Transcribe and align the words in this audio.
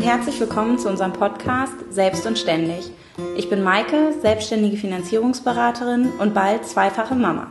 und 0.00 0.06
herzlich 0.06 0.40
willkommen 0.40 0.78
zu 0.78 0.88
unserem 0.88 1.12
Podcast 1.12 1.74
Selbst 1.90 2.24
und 2.24 2.38
Ständig. 2.38 2.90
Ich 3.36 3.50
bin 3.50 3.62
Maike, 3.62 4.14
selbstständige 4.22 4.78
Finanzierungsberaterin 4.78 6.08
und 6.18 6.32
bald 6.32 6.64
zweifache 6.64 7.14
Mama. 7.14 7.48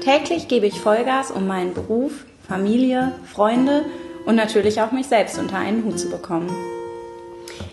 Täglich 0.00 0.46
gebe 0.46 0.66
ich 0.66 0.80
Vollgas, 0.80 1.32
um 1.32 1.48
meinen 1.48 1.74
Beruf, 1.74 2.12
Familie, 2.46 3.16
Freunde 3.24 3.86
und 4.24 4.36
natürlich 4.36 4.82
auch 4.82 4.92
mich 4.92 5.08
selbst 5.08 5.36
unter 5.36 5.58
einen 5.58 5.84
Hut 5.84 5.98
zu 5.98 6.10
bekommen. 6.10 6.48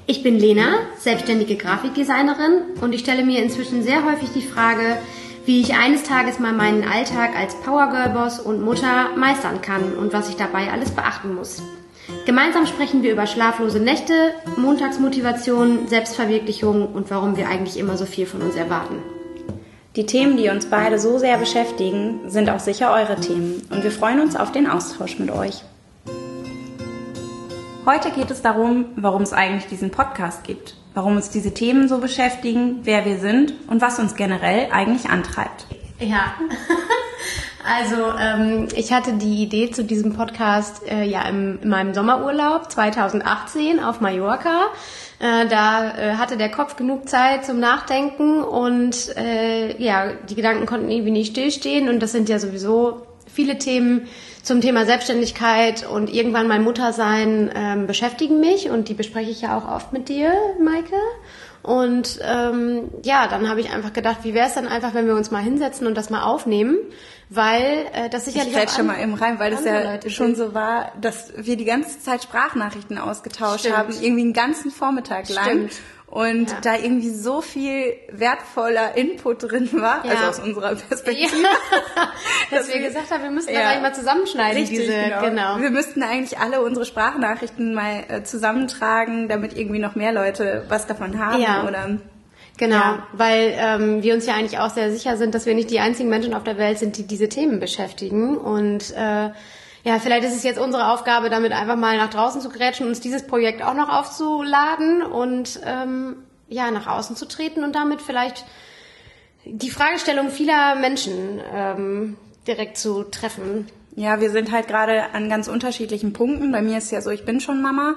Ich 0.07 0.23
bin 0.23 0.39
Lena, 0.39 0.79
selbstständige 0.97 1.55
Grafikdesignerin 1.55 2.81
und 2.81 2.93
ich 2.93 3.01
stelle 3.01 3.23
mir 3.23 3.43
inzwischen 3.43 3.83
sehr 3.83 4.03
häufig 4.03 4.29
die 4.33 4.41
Frage, 4.41 4.97
wie 5.45 5.61
ich 5.61 5.75
eines 5.75 6.01
Tages 6.01 6.39
mal 6.39 6.53
meinen 6.53 6.87
Alltag 6.87 7.37
als 7.37 7.53
Powergirl-Boss 7.53 8.39
und 8.39 8.63
Mutter 8.63 9.15
meistern 9.15 9.61
kann 9.61 9.93
und 9.93 10.11
was 10.11 10.27
ich 10.27 10.37
dabei 10.37 10.71
alles 10.71 10.89
beachten 10.89 11.35
muss. 11.35 11.61
Gemeinsam 12.25 12.67
sprechen 12.67 13.03
wir 13.03 13.11
über 13.11 13.27
schlaflose 13.27 13.79
Nächte, 13.79 14.33
Montagsmotivation, 14.57 15.87
Selbstverwirklichung 15.87 16.87
und 16.93 17.09
warum 17.09 17.35
wir 17.37 17.47
eigentlich 17.47 17.77
immer 17.77 17.97
so 17.97 18.05
viel 18.05 18.25
von 18.25 18.41
uns 18.41 18.55
erwarten. 18.55 18.97
Die 19.95 20.05
Themen, 20.05 20.37
die 20.37 20.49
uns 20.49 20.67
beide 20.67 20.99
so 20.99 21.17
sehr 21.17 21.37
beschäftigen, 21.37 22.29
sind 22.29 22.49
auch 22.49 22.59
sicher 22.59 22.93
eure 22.93 23.19
Themen 23.19 23.61
und 23.71 23.83
wir 23.83 23.91
freuen 23.91 24.21
uns 24.21 24.35
auf 24.35 24.51
den 24.51 24.67
Austausch 24.67 25.19
mit 25.19 25.31
euch. 25.31 25.63
Heute 27.85 28.11
geht 28.11 28.29
es 28.29 28.41
darum, 28.41 28.85
warum 28.95 29.23
es 29.23 29.33
eigentlich 29.33 29.65
diesen 29.65 29.89
Podcast 29.89 30.43
gibt, 30.43 30.75
warum 30.93 31.15
uns 31.15 31.31
diese 31.31 31.53
Themen 31.53 31.89
so 31.89 31.97
beschäftigen, 31.97 32.81
wer 32.83 33.05
wir 33.05 33.17
sind 33.17 33.53
und 33.67 33.81
was 33.81 33.97
uns 33.97 34.15
generell 34.15 34.69
eigentlich 34.71 35.09
antreibt. 35.09 35.65
Ja, 35.99 36.35
also 37.71 38.13
ähm, 38.19 38.67
ich 38.75 38.91
hatte 38.91 39.13
die 39.13 39.43
Idee 39.43 39.71
zu 39.71 39.83
diesem 39.83 40.13
Podcast 40.13 40.87
äh, 40.87 41.03
ja 41.03 41.27
im, 41.27 41.59
in 41.61 41.69
meinem 41.69 41.93
Sommerurlaub 41.93 42.71
2018 42.71 43.79
auf 43.79 44.01
Mallorca. 44.01 44.67
Äh, 45.19 45.47
da 45.47 45.97
äh, 45.97 46.15
hatte 46.15 46.37
der 46.37 46.49
Kopf 46.49 46.75
genug 46.75 47.07
Zeit 47.07 47.45
zum 47.45 47.59
Nachdenken 47.59 48.43
und 48.43 49.15
äh, 49.15 49.81
ja, 49.81 50.13
die 50.29 50.35
Gedanken 50.35 50.65
konnten 50.65 50.89
irgendwie 50.89 51.11
nicht 51.11 51.31
stillstehen 51.31 51.87
und 51.87 52.01
das 52.01 52.11
sind 52.11 52.27
ja 52.27 52.39
sowieso 52.39 53.05
viele 53.33 53.57
Themen 53.57 54.07
zum 54.43 54.59
Thema 54.59 54.85
Selbstständigkeit 54.85 55.87
und 55.87 56.13
irgendwann 56.13 56.47
mein 56.47 56.63
Muttersein 56.63 57.51
ähm, 57.55 57.87
beschäftigen 57.87 58.39
mich 58.39 58.69
und 58.69 58.89
die 58.89 58.93
bespreche 58.93 59.29
ich 59.29 59.41
ja 59.41 59.57
auch 59.57 59.71
oft 59.71 59.93
mit 59.93 60.09
dir, 60.09 60.33
Maike. 60.59 60.95
Und 61.63 62.19
ähm, 62.23 62.89
ja, 63.03 63.27
dann 63.27 63.47
habe 63.47 63.59
ich 63.59 63.71
einfach 63.71 63.93
gedacht, 63.93 64.19
wie 64.23 64.33
wäre 64.33 64.47
es 64.47 64.55
dann 64.55 64.67
einfach, 64.67 64.95
wenn 64.95 65.05
wir 65.05 65.15
uns 65.15 65.29
mal 65.29 65.43
hinsetzen 65.43 65.85
und 65.85 65.95
das 65.95 66.09
mal 66.09 66.23
aufnehmen, 66.23 66.77
weil 67.33 67.87
äh, 67.93 68.09
das 68.09 68.25
sicherlich 68.25 68.53
ich 68.53 68.69
schon 68.71 68.87
mal 68.87 68.99
eben 68.99 69.13
rein, 69.13 69.39
weil 69.39 69.51
das 69.51 69.63
ja 69.63 70.09
schon 70.09 70.35
so 70.35 70.53
war, 70.53 70.91
dass 70.99 71.31
wir 71.37 71.55
die 71.55 71.63
ganze 71.63 72.01
Zeit 72.01 72.23
Sprachnachrichten 72.23 72.97
ausgetauscht 72.97 73.61
Stimmt. 73.61 73.77
haben, 73.77 73.93
irgendwie 73.93 74.23
einen 74.23 74.33
ganzen 74.33 74.69
Vormittag 74.69 75.29
lang. 75.29 75.45
Stimmt 75.45 75.71
und 76.07 76.49
ja. 76.49 76.57
da 76.61 76.75
irgendwie 76.75 77.09
so 77.09 77.39
viel 77.39 77.93
wertvoller 78.11 78.97
Input 78.97 79.49
drin 79.49 79.69
war, 79.71 80.05
ja. 80.05 80.11
also 80.11 80.23
aus 80.25 80.39
unserer 80.39 80.75
Perspektive. 80.75 81.41
Ja. 81.41 81.49
dass, 82.49 82.67
dass 82.67 82.73
wir 82.73 82.81
gesagt 82.85 83.11
haben, 83.11 83.23
wir 83.23 83.31
müssen 83.31 83.53
ja. 83.53 83.61
das 83.61 83.67
eigentlich 83.69 83.81
mal 83.81 83.95
zusammenschneiden. 83.95 84.61
Richtig, 84.61 84.79
diese, 84.79 84.91
genau. 84.91 85.21
genau. 85.21 85.59
Wir 85.61 85.69
müssten 85.69 86.03
eigentlich 86.03 86.37
alle 86.37 86.61
unsere 86.61 86.85
Sprachnachrichten 86.85 87.73
mal 87.73 88.03
äh, 88.09 88.23
zusammentragen, 88.23 89.29
damit 89.29 89.57
irgendwie 89.57 89.79
noch 89.79 89.95
mehr 89.95 90.11
Leute 90.11 90.65
was 90.67 90.85
davon 90.85 91.17
haben 91.17 91.65
oder 91.65 91.97
Genau, 92.61 92.75
ja. 92.75 93.07
weil 93.11 93.55
ähm, 93.57 94.03
wir 94.03 94.13
uns 94.13 94.27
ja 94.27 94.35
eigentlich 94.35 94.59
auch 94.59 94.69
sehr 94.69 94.91
sicher 94.91 95.17
sind, 95.17 95.33
dass 95.33 95.47
wir 95.47 95.55
nicht 95.55 95.71
die 95.71 95.79
einzigen 95.79 96.09
Menschen 96.09 96.35
auf 96.35 96.43
der 96.43 96.59
Welt 96.59 96.77
sind, 96.77 96.95
die 96.95 97.07
diese 97.07 97.27
Themen 97.27 97.59
beschäftigen 97.59 98.37
und 98.37 98.91
äh, 98.91 99.31
ja, 99.83 99.97
vielleicht 99.99 100.25
ist 100.25 100.35
es 100.35 100.43
jetzt 100.43 100.59
unsere 100.59 100.91
Aufgabe, 100.91 101.31
damit 101.31 101.53
einfach 101.53 101.75
mal 101.75 101.97
nach 101.97 102.11
draußen 102.11 102.39
zu 102.39 102.49
grätschen, 102.49 102.85
uns 102.85 102.99
dieses 102.99 103.25
Projekt 103.25 103.63
auch 103.63 103.73
noch 103.73 103.89
aufzuladen 103.89 105.01
und 105.01 105.59
ähm, 105.65 106.17
ja, 106.49 106.69
nach 106.69 106.85
außen 106.85 107.15
zu 107.15 107.27
treten 107.27 107.63
und 107.63 107.73
damit 107.73 107.99
vielleicht 107.99 108.45
die 109.45 109.71
Fragestellung 109.71 110.29
vieler 110.29 110.75
Menschen 110.75 111.41
ähm, 111.51 112.15
direkt 112.47 112.77
zu 112.77 113.05
treffen. 113.05 113.69
Ja, 113.95 114.21
wir 114.21 114.29
sind 114.29 114.51
halt 114.51 114.67
gerade 114.67 115.15
an 115.15 115.29
ganz 115.29 115.47
unterschiedlichen 115.47 116.13
Punkten. 116.13 116.51
Bei 116.51 116.61
mir 116.61 116.77
ist 116.77 116.91
ja 116.91 117.01
so, 117.01 117.09
ich 117.09 117.25
bin 117.25 117.39
schon 117.39 117.63
Mama 117.63 117.95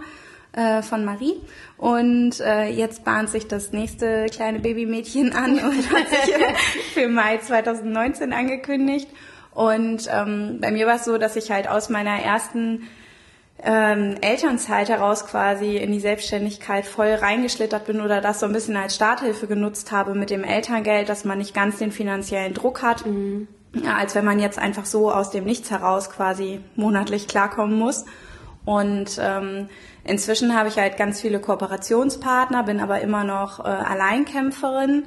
äh, 0.55 0.83
von 0.83 1.05
Marie 1.05 1.35
und 1.77 2.41
äh, 2.41 2.69
jetzt 2.69 3.05
bahnt 3.05 3.29
sich 3.29 3.49
das 3.49 3.73
nächste 3.73 4.27
kleine 4.27 4.61
Babymädchen 4.61 5.35
an 5.35 5.53
und 5.59 5.93
hat 5.93 6.09
sich 6.09 6.35
für 6.95 7.09
Mai 7.09 7.39
2019 7.39 8.33
angekündigt. 8.33 9.09
Und 9.53 10.09
ähm, 10.13 10.59
bei 10.61 10.71
mir 10.73 10.87
war 10.87 10.97
es 10.97 11.05
so, 11.05 11.17
dass 11.19 11.37
ich 11.37 11.51
halt 11.51 11.69
aus 11.69 11.89
meiner 11.89 12.19
ersten 12.21 12.89
ähm, 13.63 14.17
Elternzeit 14.21 14.89
heraus 14.89 15.27
quasi 15.27 15.77
in 15.77 15.93
die 15.93 16.01
Selbstständigkeit 16.01 16.87
voll 16.87 17.15
reingeschlittert 17.15 17.87
bin 17.87 18.01
oder 18.01 18.21
das 18.21 18.41
so 18.41 18.47
ein 18.47 18.53
bisschen 18.53 18.77
als 18.77 18.97
Starthilfe 18.97 19.47
genutzt 19.47 19.93
habe 19.93 20.15
mit 20.15 20.31
dem 20.31 20.45
Elterngeld, 20.45 21.09
dass 21.09 21.25
man 21.25 21.39
nicht 21.39 21.55
ganz 21.55 21.79
den 21.79 21.93
finanziellen 21.93 22.53
Druck 22.53 22.83
hat, 22.83 23.07
mhm. 23.07 23.49
als 23.89 24.15
wenn 24.15 24.25
man 24.25 24.41
jetzt 24.41 24.59
einfach 24.59 24.87
so 24.87 25.11
aus 25.11 25.31
dem 25.31 25.45
Nichts 25.45 25.71
heraus 25.71 26.11
quasi 26.11 26.61
monatlich 26.75 27.29
klarkommen 27.29 27.79
muss. 27.79 28.05
Und 28.65 29.19
ähm, 29.21 29.69
inzwischen 30.05 30.57
habe 30.57 30.69
ich 30.69 30.79
halt 30.79 30.97
ganz 30.97 31.21
viele 31.21 31.39
Kooperationspartner, 31.41 32.63
bin 32.63 32.81
aber 32.81 33.01
immer 33.01 33.25
noch 33.25 33.61
äh, 33.61 33.69
Alleinkämpferin 33.69 35.05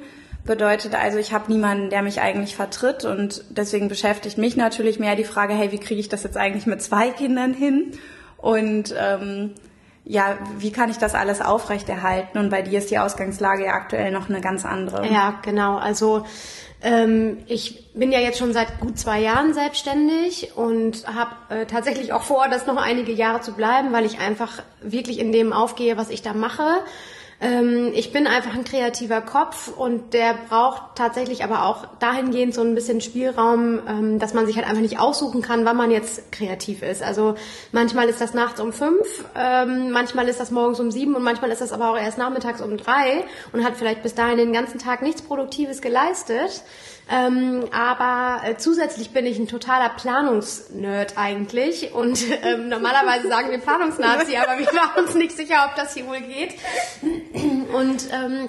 Bedeutet 0.48 0.94
also, 0.94 1.18
ich 1.18 1.34
habe 1.34 1.52
niemanden, 1.52 1.90
der 1.90 2.00
mich 2.00 2.22
eigentlich 2.22 2.56
vertritt 2.56 3.04
und 3.04 3.44
deswegen 3.50 3.88
beschäftigt 3.88 4.38
mich 4.38 4.56
natürlich 4.56 4.98
mehr 4.98 5.14
die 5.14 5.24
Frage, 5.24 5.52
hey, 5.52 5.72
wie 5.72 5.78
kriege 5.78 6.00
ich 6.00 6.08
das 6.08 6.22
jetzt 6.22 6.38
eigentlich 6.38 6.64
mit 6.64 6.80
zwei 6.80 7.10
Kindern 7.10 7.52
hin? 7.52 7.92
Und 8.38 8.94
ähm, 8.98 9.52
ja, 10.04 10.38
wie 10.56 10.72
kann 10.72 10.90
ich 10.90 10.96
das 10.96 11.14
alles 11.14 11.42
aufrechterhalten? 11.42 12.38
Und 12.38 12.48
bei 12.48 12.62
dir 12.62 12.78
ist 12.78 12.90
die 12.90 12.98
Ausgangslage 12.98 13.66
ja 13.66 13.72
aktuell 13.72 14.10
noch 14.10 14.30
eine 14.30 14.40
ganz 14.40 14.64
andere. 14.64 15.06
Ja, 15.12 15.38
genau. 15.42 15.76
Also 15.76 16.24
ähm, 16.82 17.38
ich 17.46 17.92
bin 17.92 18.12
ja 18.12 18.20
jetzt 18.20 18.38
schon 18.38 18.52
seit 18.52 18.80
gut 18.80 18.98
zwei 18.98 19.20
Jahren 19.20 19.52
selbstständig 19.52 20.52
und 20.54 21.06
habe 21.08 21.30
äh, 21.48 21.66
tatsächlich 21.66 22.12
auch 22.12 22.22
vor, 22.22 22.48
das 22.48 22.66
noch 22.66 22.76
einige 22.76 23.12
Jahre 23.12 23.40
zu 23.40 23.52
bleiben, 23.52 23.92
weil 23.92 24.06
ich 24.06 24.20
einfach 24.20 24.62
wirklich 24.80 25.18
in 25.18 25.32
dem 25.32 25.52
aufgehe, 25.52 25.96
was 25.96 26.10
ich 26.10 26.22
da 26.22 26.34
mache. 26.34 26.82
Ähm, 27.40 27.92
ich 27.94 28.12
bin 28.12 28.26
einfach 28.26 28.54
ein 28.54 28.64
kreativer 28.64 29.20
Kopf 29.20 29.68
und 29.68 30.12
der 30.12 30.34
braucht 30.48 30.96
tatsächlich 30.96 31.44
aber 31.44 31.66
auch 31.66 31.86
dahingehend 32.00 32.52
so 32.52 32.62
ein 32.62 32.74
bisschen 32.74 33.00
Spielraum, 33.00 33.80
ähm, 33.86 34.18
dass 34.18 34.34
man 34.34 34.46
sich 34.46 34.56
halt 34.56 34.66
einfach 34.66 34.82
nicht 34.82 34.98
aussuchen 34.98 35.40
kann, 35.40 35.64
wann 35.64 35.76
man 35.76 35.92
jetzt 35.92 36.32
kreativ 36.32 36.82
ist. 36.82 37.00
Also 37.00 37.36
manchmal 37.70 38.08
ist 38.08 38.20
das 38.20 38.34
nachts 38.34 38.60
um 38.60 38.72
fünf, 38.72 39.24
ähm, 39.36 39.92
manchmal 39.92 40.28
ist 40.28 40.40
das 40.40 40.50
morgens 40.50 40.80
um 40.80 40.90
sieben 40.90 41.14
und 41.14 41.22
manchmal 41.22 41.50
ist 41.50 41.60
das 41.60 41.72
aber 41.72 41.90
auch 41.90 41.98
erst 41.98 42.18
nachmittags 42.18 42.60
um 42.60 42.76
drei 42.76 43.24
und 43.52 43.64
hat 43.64 43.76
vielleicht 43.76 44.02
bis 44.02 44.14
dahin 44.14 44.38
den 44.38 44.52
ganzen 44.52 44.80
Tag 44.80 45.02
nichts 45.02 45.22
Produktives 45.22 45.80
geleistet. 45.80 46.64
Ähm, 47.10 47.64
aber 47.72 48.46
äh, 48.46 48.56
zusätzlich 48.56 49.10
bin 49.10 49.24
ich 49.24 49.38
ein 49.38 49.48
totaler 49.48 49.88
Planungsnerd 49.88 51.16
eigentlich 51.16 51.94
und 51.94 52.22
ähm, 52.42 52.68
normalerweise 52.68 53.28
sagen 53.28 53.50
wir 53.50 53.58
Planungsnazi, 53.58 54.36
aber 54.36 54.58
wir 54.58 54.66
waren 54.66 55.04
uns 55.04 55.14
nicht 55.14 55.36
sicher, 55.36 55.66
ob 55.68 55.76
das 55.76 55.94
hier 55.94 56.06
wohl 56.06 56.20
geht. 56.20 56.54
Und 57.72 58.08
ähm, 58.12 58.48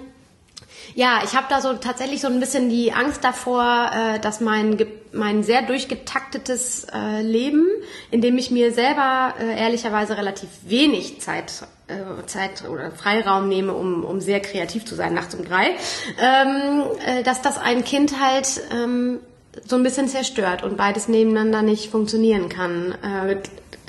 ja, 0.95 1.21
ich 1.23 1.35
habe 1.35 1.47
da 1.49 1.61
so 1.61 1.73
tatsächlich 1.73 2.21
so 2.21 2.27
ein 2.27 2.39
bisschen 2.39 2.69
die 2.69 2.91
Angst 2.91 3.23
davor, 3.23 3.91
äh, 3.93 4.19
dass 4.19 4.41
mein 4.41 4.77
mein 5.11 5.43
sehr 5.43 5.63
durchgetaktetes 5.63 6.85
äh, 6.93 7.21
Leben, 7.21 7.65
in 8.11 8.21
dem 8.21 8.37
ich 8.37 8.51
mir 8.51 8.71
selber 8.71 9.33
äh, 9.39 9.59
ehrlicherweise 9.59 10.17
relativ 10.17 10.49
wenig 10.65 11.19
Zeit 11.19 11.63
äh, 11.87 12.25
Zeit 12.27 12.63
oder 12.69 12.91
Freiraum 12.91 13.47
nehme, 13.47 13.73
um, 13.73 14.03
um 14.03 14.21
sehr 14.21 14.39
kreativ 14.39 14.85
zu 14.85 14.95
sein 14.95 15.13
nachts 15.13 15.33
um 15.35 15.43
drei, 15.43 15.75
ähm, 16.19 16.83
äh, 17.05 17.23
dass 17.23 17.41
das 17.41 17.57
ein 17.57 17.83
Kind 17.83 18.19
halt 18.21 18.61
ähm, 18.71 19.19
so 19.65 19.75
ein 19.75 19.83
bisschen 19.83 20.07
zerstört 20.07 20.63
und 20.63 20.77
beides 20.77 21.07
nebeneinander 21.07 21.63
nicht 21.63 21.89
funktionieren 21.89 22.49
kann. 22.49 22.93
Äh, 23.01 23.37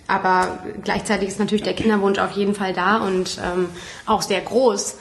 aber 0.07 0.65
gleichzeitig 0.83 1.29
ist 1.29 1.39
natürlich 1.39 1.63
der 1.63 1.75
Kinderwunsch 1.75 2.19
auf 2.19 2.33
jeden 2.33 2.55
Fall 2.55 2.73
da 2.73 2.97
und 2.99 3.39
ähm, 3.45 3.69
auch 4.07 4.23
sehr 4.23 4.41
groß 4.41 4.97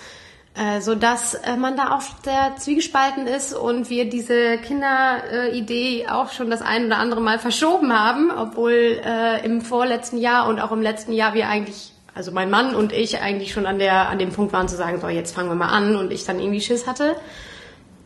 äh, 0.60 0.82
so 0.82 0.94
dass 0.94 1.36
äh, 1.36 1.56
man 1.56 1.78
da 1.78 1.96
auch 1.96 2.02
sehr 2.24 2.56
zwiegespalten 2.58 3.28
ist 3.28 3.54
und 3.54 3.90
wir 3.90 4.10
diese 4.10 4.58
Kinderidee 4.58 6.08
auch 6.10 6.34
schon 6.34 6.50
das 6.50 6.62
ein 6.62 6.88
oder 6.88 6.98
andere 6.98 7.22
Mal 7.22 7.40
verschoben 7.40 7.98
haben, 7.98 8.30
obwohl 8.30 9.00
äh, 9.06 9.46
im 9.46 9.62
vorletzten 9.62 10.18
Jahr 10.18 10.50
und 10.50 10.60
auch 10.60 10.74
im 10.74 10.82
letzten 10.82 11.14
Jahr 11.14 11.34
wir 11.34 11.48
eigentlich 11.48 11.94
also 12.14 12.34
mein 12.34 12.50
Mann 12.50 12.76
und 12.76 12.92
ich 12.92 13.22
eigentlich 13.22 13.54
schon 13.54 13.66
an 13.66 13.80
der 13.80 14.10
an 14.10 14.20
dem 14.20 14.32
Punkt 14.32 14.52
waren 14.52 14.68
zu 14.68 14.76
sagen, 14.76 15.00
so 15.00 15.08
jetzt 15.08 15.34
fangen 15.34 15.48
wir 15.48 15.56
mal 15.56 15.70
an 15.70 15.96
und 15.96 16.12
ich 16.12 16.26
dann 16.26 16.42
irgendwie 16.42 16.60
Schiss 16.60 16.88
hatte, 16.88 17.16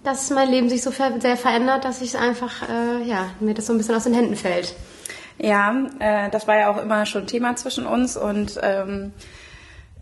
dass 0.03 0.29
mein 0.29 0.51
Leben 0.51 0.69
sich 0.69 0.83
so 0.83 0.91
sehr 0.91 1.37
verändert, 1.37 1.85
dass 1.85 2.01
ich 2.01 2.15
einfach 2.19 2.69
äh, 2.69 3.01
ja 3.03 3.31
mir 3.39 3.55
das 3.55 3.65
so 3.65 3.73
ein 3.73 3.79
bisschen 3.79 3.95
aus 3.95 4.03
den 4.03 4.13
Händen 4.13 4.35
fällt. 4.35 4.75
Ja, 5.39 5.75
das 6.31 6.47
war 6.47 6.59
ja 6.59 6.69
auch 6.69 6.77
immer 6.77 7.07
schon 7.07 7.25
Thema 7.25 7.55
zwischen 7.55 7.87
uns 7.87 8.15
und 8.15 8.59
ähm, 8.61 9.11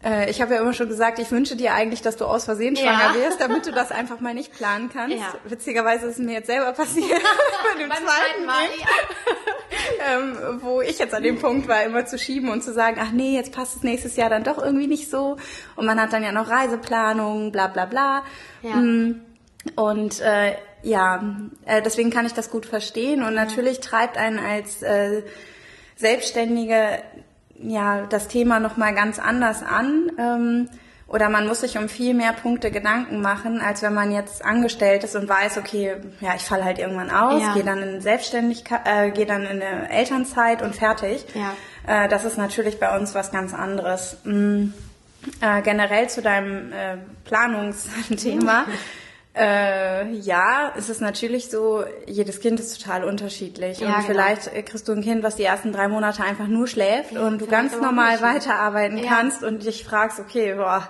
äh, 0.04 0.30
ich 0.30 0.42
habe 0.42 0.56
ja 0.56 0.62
immer 0.62 0.74
schon 0.74 0.90
gesagt, 0.90 1.20
ich 1.20 1.32
wünsche 1.32 1.56
dir 1.56 1.74
eigentlich, 1.74 2.02
dass 2.02 2.18
du 2.18 2.26
aus 2.26 2.46
Versehen 2.46 2.76
schwanger 2.76 3.16
ja. 3.16 3.16
wirst, 3.16 3.40
damit 3.42 3.66
du 3.66 3.72
das 3.72 3.92
einfach 3.92 4.20
mal 4.20 4.34
nicht 4.34 4.54
planen 4.54 4.90
kannst. 4.92 5.18
Ja. 5.18 5.34
Witzigerweise 5.46 6.08
ist 6.08 6.20
es 6.20 6.26
mir 6.26 6.34
jetzt 6.34 6.48
selber 6.48 6.74
passiert. 6.74 7.10
bei 7.74 7.84
dem 7.84 7.92
zweiten 7.92 8.46
Mal. 8.46 8.64
Ähm, 10.08 10.62
wo 10.62 10.82
ich 10.82 11.00
jetzt 11.00 11.14
an 11.14 11.24
dem 11.24 11.40
Punkt 11.40 11.68
war, 11.68 11.84
immer 11.84 12.06
zu 12.06 12.18
schieben 12.18 12.50
und 12.50 12.64
zu 12.64 12.74
sagen, 12.74 12.98
ach 13.00 13.12
nee, 13.12 13.36
jetzt 13.36 13.54
passt 13.54 13.78
es 13.78 13.84
nächstes 13.84 14.16
Jahr 14.16 14.30
dann 14.30 14.44
doch 14.44 14.58
irgendwie 14.58 14.88
nicht 14.88 15.10
so. 15.10 15.38
Und 15.76 15.86
man 15.86 16.00
hat 16.02 16.14
dann 16.14 16.24
ja 16.24 16.32
noch 16.32 16.50
Reiseplanung, 16.50 17.52
bla 17.52 17.68
bla 17.68 17.86
bla. 17.86 18.24
Ja. 18.62 18.76
Mm, 18.76 19.22
und 19.76 20.20
äh, 20.22 20.56
ja, 20.84 21.24
äh, 21.66 21.82
deswegen 21.82 22.10
kann 22.10 22.26
ich 22.26 22.34
das 22.34 22.50
gut 22.50 22.66
verstehen. 22.66 23.24
Und 23.24 23.36
natürlich 23.36 23.80
treibt 23.80 24.18
einen 24.18 24.40
als 24.40 24.82
äh, 24.82 25.24
Selbstständige 25.96 27.04
ja 27.64 28.06
das 28.08 28.28
Thema 28.28 28.60
nochmal 28.60 28.94
ganz 28.94 29.20
anders 29.20 29.64
an. 29.64 30.12
Ähm, 30.18 30.70
oder 31.08 31.28
man 31.28 31.46
muss 31.46 31.60
sich 31.60 31.78
um 31.78 31.90
viel 31.90 32.14
mehr 32.14 32.32
Punkte 32.32 32.72
Gedanken 32.72 33.22
machen, 33.22 33.60
als 33.60 33.82
wenn 33.82 33.94
man 33.94 34.12
jetzt 34.14 34.46
angestellt 34.46 35.04
ist 35.04 35.14
und 35.16 35.28
weiß, 35.28 35.58
okay, 35.58 35.98
ja, 36.22 36.36
ich 36.36 36.44
falle 36.44 36.64
halt 36.64 36.80
irgendwann 36.80 37.12
aus, 37.12 37.42
ja. 37.42 37.54
gehe 37.54 37.66
dann 37.66 37.84
in 37.84 38.00
Selbstständigkeit, 38.00 38.82
äh, 38.86 39.12
gehe 39.12 39.26
dann 39.26 39.42
in 39.42 39.62
eine 39.62 39.90
Elternzeit 39.90 40.62
und 40.62 40.74
fertig. 40.74 41.26
Ja. 41.34 41.54
Äh, 41.86 42.08
das 42.08 42.24
ist 42.24 42.38
natürlich 42.38 42.80
bei 42.80 42.98
uns 42.98 43.14
was 43.14 43.32
ganz 43.32 43.54
anderes. 43.54 44.20
Mhm. 44.24 44.74
Äh, 45.42 45.62
generell 45.62 46.10
zu 46.10 46.22
deinem 46.22 46.72
äh, 46.72 46.98
Planungsthema. 47.26 48.66
Äh, 49.34 50.12
ja, 50.12 50.74
es 50.76 50.90
ist 50.90 51.00
natürlich 51.00 51.50
so, 51.50 51.86
jedes 52.06 52.42
Kind 52.42 52.60
ist 52.60 52.82
total 52.82 53.06
unterschiedlich. 53.06 53.80
Ja, 53.80 53.88
und 53.88 53.94
genau. 53.94 54.06
vielleicht 54.08 54.54
kriegst 54.66 54.88
du 54.88 54.92
ein 54.92 55.02
Kind, 55.02 55.24
was 55.24 55.38
die 55.38 55.44
ersten 55.44 55.72
drei 55.72 55.88
Monate 55.88 56.24
einfach 56.24 56.48
nur 56.48 56.68
schläft 56.68 57.14
ja, 57.14 57.26
und 57.26 57.40
du 57.40 57.48
ganz 57.48 57.80
normal 57.80 58.22
weiterarbeiten 58.22 58.98
ja. 58.98 59.08
kannst 59.08 59.44
und 59.44 59.66
dich 59.66 59.86
fragst, 59.86 60.20
okay, 60.20 60.56
boah, 60.56 60.88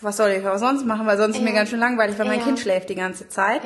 was 0.00 0.16
soll 0.16 0.30
ich 0.30 0.46
auch 0.46 0.58
sonst 0.58 0.84
machen, 0.84 1.06
weil 1.06 1.16
sonst 1.16 1.36
ist 1.36 1.42
mir 1.42 1.52
ganz 1.52 1.70
schön 1.70 1.78
langweilig, 1.78 2.18
weil 2.18 2.26
mein 2.26 2.42
Kind 2.42 2.58
schläft 2.58 2.88
die 2.88 2.96
ganze 2.96 3.28
Zeit. 3.28 3.62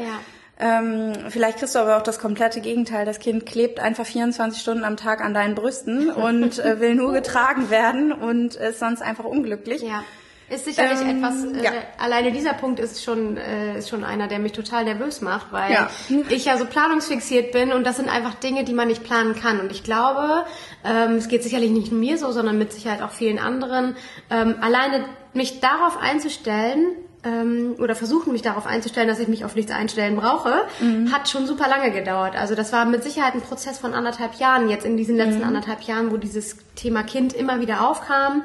Ähm, 0.60 1.12
vielleicht 1.28 1.58
kriegst 1.58 1.76
du 1.76 1.78
aber 1.78 1.96
auch 1.96 2.02
das 2.02 2.18
komplette 2.18 2.60
Gegenteil. 2.60 3.06
Das 3.06 3.20
Kind 3.20 3.46
klebt 3.46 3.78
einfach 3.78 4.04
24 4.04 4.60
Stunden 4.60 4.84
am 4.84 4.96
Tag 4.96 5.20
an 5.24 5.32
deinen 5.32 5.54
Brüsten 5.54 6.10
und 6.12 6.58
äh, 6.58 6.80
will 6.80 6.94
nur 6.94 7.12
getragen 7.12 7.70
werden 7.70 8.12
und 8.12 8.56
ist 8.56 8.80
sonst 8.80 9.00
einfach 9.00 9.24
unglücklich. 9.24 9.82
Ja. 9.82 10.02
Ist 10.50 10.64
sicherlich 10.64 11.00
ähm, 11.02 11.18
etwas, 11.18 11.44
äh, 11.44 11.62
ja. 11.62 11.72
alleine 11.98 12.32
dieser 12.32 12.54
Punkt 12.54 12.80
ist 12.80 13.04
schon, 13.04 13.36
äh, 13.36 13.78
ist 13.78 13.90
schon 13.90 14.02
einer, 14.02 14.28
der 14.28 14.38
mich 14.38 14.52
total 14.52 14.84
nervös 14.84 15.20
macht, 15.20 15.52
weil 15.52 15.72
ja. 15.72 15.90
ich 16.30 16.46
ja 16.46 16.56
so 16.56 16.64
planungsfixiert 16.64 17.52
bin 17.52 17.70
und 17.72 17.84
das 17.84 17.96
sind 17.96 18.08
einfach 18.08 18.34
Dinge, 18.34 18.64
die 18.64 18.72
man 18.72 18.88
nicht 18.88 19.04
planen 19.04 19.34
kann. 19.34 19.60
Und 19.60 19.70
ich 19.70 19.84
glaube, 19.84 20.46
ähm, 20.84 21.16
es 21.16 21.28
geht 21.28 21.42
sicherlich 21.42 21.70
nicht 21.70 21.92
nur 21.92 22.00
mir 22.00 22.16
so, 22.16 22.32
sondern 22.32 22.56
mit 22.56 22.72
Sicherheit 22.72 23.02
auch 23.02 23.10
vielen 23.10 23.38
anderen, 23.38 23.96
ähm, 24.30 24.56
alleine 24.62 25.04
mich 25.34 25.60
darauf 25.60 25.98
einzustellen, 25.98 26.96
ähm, 27.24 27.74
oder 27.78 27.94
versuchen, 27.94 28.32
mich 28.32 28.42
darauf 28.42 28.66
einzustellen, 28.66 29.08
dass 29.08 29.18
ich 29.18 29.28
mich 29.28 29.44
auf 29.44 29.54
nichts 29.54 29.72
einstellen 29.72 30.16
brauche, 30.16 30.62
mhm. 30.80 31.12
hat 31.12 31.28
schon 31.28 31.46
super 31.46 31.68
lange 31.68 31.90
gedauert. 31.90 32.36
Also 32.36 32.54
das 32.54 32.72
war 32.72 32.84
mit 32.84 33.02
Sicherheit 33.02 33.34
ein 33.34 33.42
Prozess 33.42 33.78
von 33.78 33.94
anderthalb 33.94 34.34
Jahren, 34.34 34.68
jetzt 34.68 34.84
in 34.84 34.96
diesen 34.96 35.16
letzten 35.16 35.38
mhm. 35.38 35.48
anderthalb 35.48 35.82
Jahren, 35.82 36.10
wo 36.10 36.16
dieses 36.16 36.56
Thema 36.76 37.02
Kind 37.02 37.32
immer 37.32 37.60
wieder 37.60 37.88
aufkam 37.88 38.44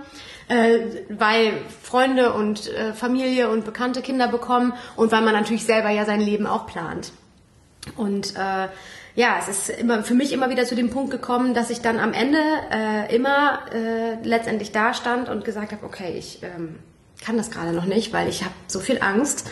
äh, 0.50 0.80
weil 1.10 1.54
Freunde 1.82 2.34
und 2.34 2.72
äh, 2.72 2.94
Familie 2.94 3.50
und 3.50 3.66
bekannte 3.66 4.02
Kinder 4.02 4.28
bekommen 4.28 4.74
und 4.96 5.12
weil 5.12 5.22
man 5.22 5.34
natürlich 5.34 5.66
selber 5.66 5.90
ja 5.90 6.06
sein 6.06 6.22
Leben 6.22 6.48
auch 6.48 6.68
plant. 6.68 7.12
Und 7.98 8.36
äh, 8.36 8.68
ja, 9.16 9.38
es 9.40 9.48
ist 9.48 9.70
immer 9.70 10.04
für 10.04 10.16
mich 10.16 10.32
immer 10.32 10.50
wieder 10.50 10.66
zu 10.66 10.76
dem 10.76 10.90
Punkt 10.90 11.12
gekommen, 11.12 11.54
dass 11.54 11.70
ich 11.70 11.82
dann 11.82 12.00
am 12.00 12.14
Ende 12.14 12.40
äh, 12.72 13.16
immer 13.16 13.60
äh, 13.74 14.16
letztendlich 14.24 14.72
da 14.72 14.94
stand 14.94 15.30
und 15.30 15.46
gesagt 15.46 15.72
habe, 15.72 15.86
okay, 15.86 16.16
ich 16.18 16.42
ähm, 16.44 16.80
kann 17.24 17.38
das 17.38 17.52
gerade 17.52 17.74
noch 17.74 17.86
nicht, 17.86 18.14
weil 18.14 18.28
ich 18.28 18.44
habe 18.44 18.54
so 18.68 18.80
viel 18.80 19.00
Angst, 19.02 19.50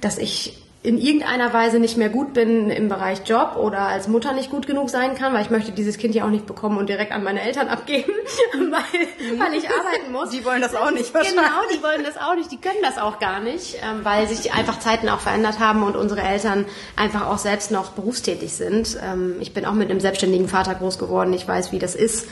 dass 0.00 0.18
ich 0.18 0.64
in 0.84 0.98
irgendeiner 0.98 1.50
Weise 1.54 1.78
nicht 1.78 1.96
mehr 1.96 2.10
gut 2.10 2.34
bin 2.34 2.68
im 2.68 2.90
Bereich 2.90 3.20
Job 3.24 3.56
oder 3.56 3.78
als 3.78 4.06
Mutter 4.06 4.34
nicht 4.34 4.50
gut 4.50 4.66
genug 4.66 4.90
sein 4.90 5.14
kann, 5.14 5.32
weil 5.32 5.40
ich 5.40 5.48
möchte 5.48 5.72
dieses 5.72 5.96
Kind 5.96 6.14
ja 6.14 6.26
auch 6.26 6.30
nicht 6.30 6.44
bekommen 6.44 6.76
und 6.76 6.90
direkt 6.90 7.10
an 7.10 7.24
meine 7.24 7.40
Eltern 7.40 7.68
abgeben, 7.68 8.12
weil, 8.52 9.38
weil 9.38 9.54
ich 9.54 9.64
arbeiten 9.66 10.12
muss. 10.12 10.28
Die 10.28 10.44
wollen 10.44 10.60
das 10.60 10.74
auch 10.74 10.90
nicht 10.90 11.14
wahrscheinlich. 11.14 11.42
Genau, 11.42 11.62
die 11.72 11.82
wollen 11.82 12.04
das 12.04 12.18
auch 12.18 12.34
nicht, 12.34 12.52
die 12.52 12.58
können 12.58 12.82
das 12.82 12.98
auch 12.98 13.18
gar 13.18 13.40
nicht, 13.40 13.76
ähm, 13.82 14.04
weil 14.04 14.28
sich 14.28 14.52
einfach 14.52 14.78
Zeiten 14.78 15.08
auch 15.08 15.20
verändert 15.20 15.58
haben 15.58 15.82
und 15.82 15.96
unsere 15.96 16.20
Eltern 16.20 16.66
einfach 16.96 17.28
auch 17.28 17.38
selbst 17.38 17.70
noch 17.70 17.92
berufstätig 17.92 18.52
sind. 18.52 18.98
Ähm, 19.02 19.36
ich 19.40 19.54
bin 19.54 19.64
auch 19.64 19.72
mit 19.72 19.90
einem 19.90 20.00
selbstständigen 20.00 20.48
Vater 20.48 20.74
groß 20.74 20.98
geworden, 20.98 21.32
ich 21.32 21.48
weiß, 21.48 21.72
wie 21.72 21.78
das 21.78 21.94
ist 21.94 22.28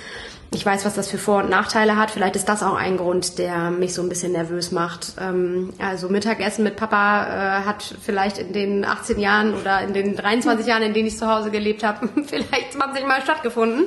ich 0.54 0.66
weiß, 0.66 0.84
was 0.84 0.94
das 0.94 1.10
für 1.10 1.18
Vor- 1.18 1.42
und 1.42 1.50
Nachteile 1.50 1.96
hat. 1.96 2.10
Vielleicht 2.10 2.36
ist 2.36 2.48
das 2.48 2.62
auch 2.62 2.74
ein 2.74 2.96
Grund, 2.96 3.38
der 3.38 3.70
mich 3.70 3.94
so 3.94 4.02
ein 4.02 4.08
bisschen 4.08 4.32
nervös 4.32 4.70
macht. 4.70 5.14
Ähm, 5.20 5.72
also 5.78 6.08
Mittagessen 6.08 6.64
mit 6.64 6.76
Papa 6.76 7.26
äh, 7.26 7.64
hat 7.64 7.94
vielleicht 8.02 8.38
in 8.38 8.52
den 8.52 8.84
18 8.84 9.18
Jahren 9.18 9.54
oder 9.54 9.80
in 9.80 9.94
den 9.94 10.16
23 10.16 10.66
Jahren, 10.66 10.82
in 10.82 10.94
denen 10.94 11.06
ich 11.06 11.16
zu 11.16 11.26
Hause 11.26 11.50
gelebt 11.50 11.82
habe, 11.84 12.08
vielleicht 12.26 12.72
20 12.72 13.06
Mal 13.06 13.22
stattgefunden. 13.22 13.84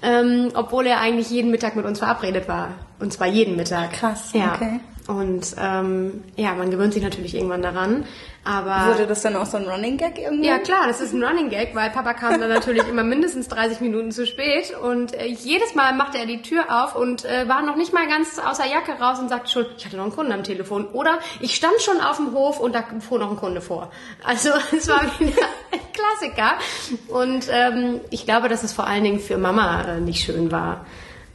Ähm, 0.00 0.50
obwohl 0.54 0.86
er 0.86 1.00
eigentlich 1.00 1.30
jeden 1.30 1.50
Mittag 1.50 1.76
mit 1.76 1.84
uns 1.84 1.98
verabredet 1.98 2.48
war. 2.48 2.70
Und 3.00 3.12
zwar 3.12 3.26
jeden 3.26 3.56
Mittag. 3.56 3.92
Krass, 3.92 4.32
ja. 4.32 4.54
okay. 4.54 4.80
Und 5.08 5.56
ähm, 5.58 6.22
ja, 6.36 6.54
man 6.54 6.70
gewöhnt 6.70 6.92
sich 6.92 7.02
natürlich 7.02 7.34
irgendwann 7.34 7.62
daran. 7.62 8.04
Aber 8.44 8.92
wurde 8.92 9.06
das 9.06 9.22
dann 9.22 9.36
auch 9.36 9.46
so 9.46 9.56
ein 9.56 9.66
Running 9.66 9.96
Gag 9.96 10.18
irgendwie? 10.18 10.46
Ja 10.46 10.58
klar, 10.58 10.86
das 10.86 11.00
ist 11.00 11.14
ein 11.14 11.24
Running 11.24 11.48
Gag, 11.48 11.74
weil 11.74 11.88
Papa 11.88 12.12
kam 12.12 12.38
dann 12.38 12.50
natürlich 12.50 12.86
immer 12.86 13.02
mindestens 13.02 13.48
30 13.48 13.80
Minuten 13.80 14.12
zu 14.12 14.26
spät 14.26 14.76
und 14.76 15.14
äh, 15.14 15.26
jedes 15.26 15.74
Mal 15.74 15.94
machte 15.94 16.18
er 16.18 16.26
die 16.26 16.42
Tür 16.42 16.66
auf 16.68 16.94
und 16.94 17.24
äh, 17.24 17.48
war 17.48 17.62
noch 17.62 17.76
nicht 17.76 17.94
mal 17.94 18.06
ganz 18.06 18.38
außer 18.38 18.66
Jacke 18.66 19.02
raus 19.02 19.18
und 19.18 19.30
sagte 19.30 19.50
schon, 19.50 19.66
ich 19.78 19.86
hatte 19.86 19.96
noch 19.96 20.04
einen 20.04 20.14
Kunden 20.14 20.32
am 20.32 20.44
Telefon 20.44 20.86
oder 20.88 21.18
ich 21.40 21.54
stand 21.54 21.80
schon 21.80 22.02
auf 22.02 22.16
dem 22.16 22.34
Hof 22.34 22.60
und 22.60 22.74
da 22.74 22.84
fuhr 23.00 23.18
noch 23.18 23.30
ein 23.30 23.36
Kunde 23.38 23.62
vor. 23.62 23.90
Also 24.24 24.50
es 24.76 24.88
war 24.88 25.02
wieder 25.18 25.42
ein 25.72 25.80
Klassiker 25.94 26.52
und 27.08 27.48
ähm, 27.50 28.00
ich 28.10 28.26
glaube, 28.26 28.50
dass 28.50 28.62
es 28.62 28.74
vor 28.74 28.86
allen 28.86 29.04
Dingen 29.04 29.20
für 29.20 29.38
Mama 29.38 29.84
äh, 29.84 30.00
nicht 30.00 30.22
schön 30.22 30.52
war 30.52 30.84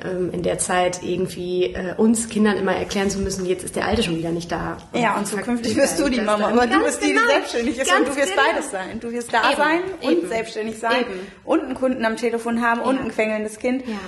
ähm, 0.04 0.32
in 0.32 0.44
der 0.44 0.58
Zeit 0.58 1.02
irgendwie 1.04 1.74
äh, 1.74 1.94
uns 1.96 2.30
Kindern 2.30 2.58
immer 2.58 2.76
erklären 2.76 3.10
zu 3.10 3.20
müssen, 3.20 3.46
jetzt 3.46 3.64
ist 3.64 3.76
der 3.76 3.86
Alte 3.86 4.04
schon 4.04 4.18
wieder 4.18 4.32
nicht 4.32 4.52
da. 4.52 4.78
Und 4.92 5.02
ja, 5.02 5.18
und 5.18 5.28
zukünftig 5.28 5.76
wirst 5.76 6.00
du 6.00 6.10
die 6.10 6.22
Mama, 6.22 6.50
aber 6.50 6.68
du 6.68 6.84
bist 6.84 7.02
die, 7.02 7.08
die 7.08 7.14
genau. 7.14 7.28
selbstständig 7.28 7.78
ist 7.78 7.92
und 7.92 8.08
du 8.08 8.16
wirst 8.16 8.32
genau. 8.32 8.42
beides 8.48 8.72
sein. 8.72 9.00
Du 9.00 9.12
wirst 9.12 9.34
da 9.34 9.50
eben, 9.50 9.58
sein 9.58 9.82
und 10.02 10.12
eben. 10.12 10.28
selbstständig 10.28 10.80
sein 10.80 11.02
eben. 11.02 11.20
und 11.44 11.62
einen 11.62 11.76
Kunden 11.76 12.06
am 12.06 12.18
Telefon 12.18 12.62
haben 12.62 12.82
ja. 12.82 12.88
und 12.88 13.00
ein 13.00 13.12
quengelndes 13.12 13.60
Kind. 13.60 13.88
Ja 13.88 14.00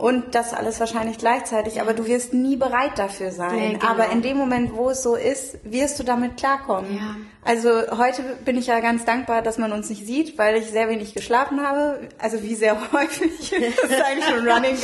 und 0.00 0.34
das 0.34 0.54
alles 0.54 0.80
wahrscheinlich 0.80 1.18
gleichzeitig, 1.18 1.80
aber 1.80 1.92
du 1.92 2.06
wirst 2.06 2.32
nie 2.32 2.56
bereit 2.56 2.92
dafür 2.98 3.30
sein. 3.30 3.54
Nee, 3.54 3.72
genau. 3.74 3.86
Aber 3.86 4.08
in 4.10 4.22
dem 4.22 4.38
Moment, 4.38 4.74
wo 4.74 4.90
es 4.90 5.02
so 5.02 5.14
ist, 5.14 5.58
wirst 5.62 5.98
du 5.98 6.04
damit 6.04 6.38
klarkommen. 6.38 6.96
Ja. 6.96 7.16
Also 7.44 7.70
heute 7.98 8.22
bin 8.44 8.56
ich 8.56 8.68
ja 8.68 8.80
ganz 8.80 9.04
dankbar, 9.04 9.42
dass 9.42 9.58
man 9.58 9.72
uns 9.72 9.90
nicht 9.90 10.06
sieht, 10.06 10.38
weil 10.38 10.56
ich 10.56 10.70
sehr 10.70 10.88
wenig 10.88 11.12
geschlafen 11.12 11.62
habe. 11.62 12.08
Also 12.18 12.42
wie 12.42 12.54
sehr 12.54 12.78
häufig, 12.92 13.50
das 13.50 13.90
ist 13.90 14.02
eigentlich 14.02 14.24
schon 14.24 14.48
Running 14.48 14.78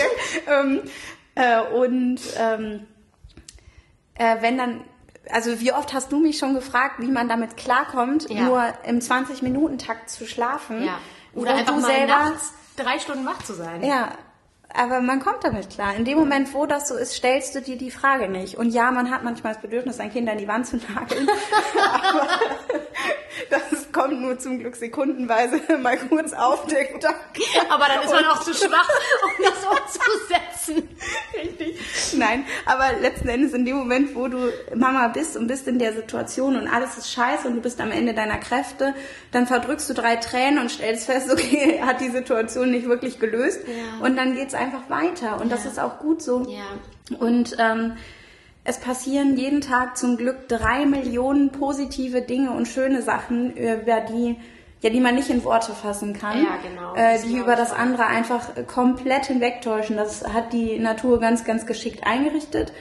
ähm, 0.46 0.82
äh, 1.34 1.60
und 1.62 2.20
ähm, 2.38 2.86
äh, 4.14 4.36
wenn 4.40 4.58
dann 4.58 4.84
also 5.30 5.60
wie 5.60 5.72
oft 5.72 5.92
hast 5.92 6.12
du 6.12 6.20
mich 6.20 6.38
schon 6.38 6.54
gefragt, 6.54 6.96
wie 6.98 7.10
man 7.10 7.28
damit 7.28 7.56
klarkommt, 7.56 8.30
ja. 8.30 8.42
nur 8.42 8.62
im 8.84 9.00
20-Minuten-Takt 9.00 10.08
zu 10.08 10.24
schlafen? 10.24 10.84
Ja. 10.84 10.98
Oder 11.34 11.54
einfach 11.54 11.74
du 11.74 11.80
mal 11.80 11.90
selber 11.90 12.06
nachts 12.06 12.52
drei 12.76 12.98
Stunden 12.98 13.26
wach 13.26 13.42
zu 13.42 13.54
sein. 13.54 13.82
Ja, 13.82 14.12
aber 14.72 15.00
man 15.00 15.20
kommt 15.20 15.44
damit 15.44 15.70
klar. 15.70 15.94
In 15.94 16.04
dem 16.04 16.18
Moment, 16.18 16.52
wo 16.52 16.66
das 16.66 16.88
so 16.88 16.96
ist, 16.96 17.14
stellst 17.14 17.54
du 17.54 17.62
dir 17.62 17.76
die 17.76 17.90
Frage 17.90 18.28
nicht. 18.28 18.56
Und 18.56 18.70
ja, 18.70 18.90
man 18.90 19.10
hat 19.10 19.24
manchmal 19.24 19.54
das 19.54 19.62
Bedürfnis, 19.62 20.00
ein 20.00 20.12
Kind 20.12 20.28
an 20.28 20.38
die 20.38 20.48
Wand 20.48 20.66
zu 20.66 20.76
nageln. 20.76 21.28
aber 22.00 22.28
das 23.50 23.92
kommt 23.92 24.20
nur 24.20 24.38
zum 24.38 24.58
Glück 24.58 24.76
sekundenweise 24.76 25.60
mal 25.82 25.96
kurz 25.96 26.32
auf 26.32 26.66
TikTok. 26.66 27.16
Aber 27.70 27.86
dann 27.86 28.02
ist 28.02 28.12
man 28.12 28.24
auch 28.26 28.40
zu 28.40 28.54
schwach, 28.54 28.88
um 29.24 29.44
das 29.44 29.64
umzusetzen. 29.64 30.42
Nein, 32.16 32.44
aber 32.64 33.00
letzten 33.00 33.28
Endes 33.28 33.52
in 33.52 33.64
dem 33.64 33.76
Moment, 33.76 34.14
wo 34.14 34.28
du 34.28 34.50
Mama 34.74 35.08
bist 35.08 35.36
und 35.36 35.46
bist 35.46 35.68
in 35.68 35.78
der 35.78 35.92
Situation 35.92 36.56
und 36.56 36.68
alles 36.68 36.98
ist 36.98 37.12
scheiße 37.12 37.48
und 37.48 37.56
du 37.56 37.60
bist 37.60 37.80
am 37.80 37.90
Ende 37.90 38.14
deiner 38.14 38.38
Kräfte, 38.38 38.94
dann 39.32 39.46
verdrückst 39.46 39.88
du 39.90 39.94
drei 39.94 40.16
Tränen 40.16 40.58
und 40.58 40.70
stellst 40.70 41.06
fest, 41.06 41.30
okay, 41.32 41.80
hat 41.82 42.00
die 42.00 42.10
Situation 42.10 42.70
nicht 42.70 42.88
wirklich 42.88 43.18
gelöst. 43.18 43.60
Ja. 43.66 44.04
Und 44.04 44.16
dann 44.16 44.34
geht's 44.34 44.54
einfach 44.54 44.88
weiter. 44.88 45.40
Und 45.40 45.50
ja. 45.50 45.56
das 45.56 45.66
ist 45.66 45.78
auch 45.78 45.98
gut 45.98 46.22
so. 46.22 46.46
Ja. 46.48 47.16
Und 47.18 47.56
ähm, 47.58 47.92
es 48.64 48.80
passieren 48.80 49.36
jeden 49.36 49.60
Tag 49.60 49.96
zum 49.96 50.16
Glück 50.16 50.48
drei 50.48 50.86
Millionen 50.86 51.52
positive 51.52 52.22
Dinge 52.22 52.50
und 52.50 52.66
schöne 52.66 53.00
Sachen, 53.00 53.54
über 53.54 54.00
die 54.00 54.36
ja, 54.80 54.90
die 54.90 55.00
man 55.00 55.14
nicht 55.14 55.30
in 55.30 55.42
Worte 55.44 55.72
fassen 55.72 56.12
kann, 56.12 56.44
ja, 56.44 56.58
genau. 56.62 56.94
äh, 56.94 57.20
die 57.22 57.36
über 57.36 57.56
das 57.56 57.72
andere 57.72 58.06
einfach 58.06 58.50
komplett 58.66 59.26
hinwegtäuschen. 59.26 59.96
Das 59.96 60.26
hat 60.32 60.52
die 60.52 60.78
Natur 60.78 61.18
ganz, 61.18 61.44
ganz 61.44 61.66
geschickt 61.66 62.06
eingerichtet. 62.06 62.72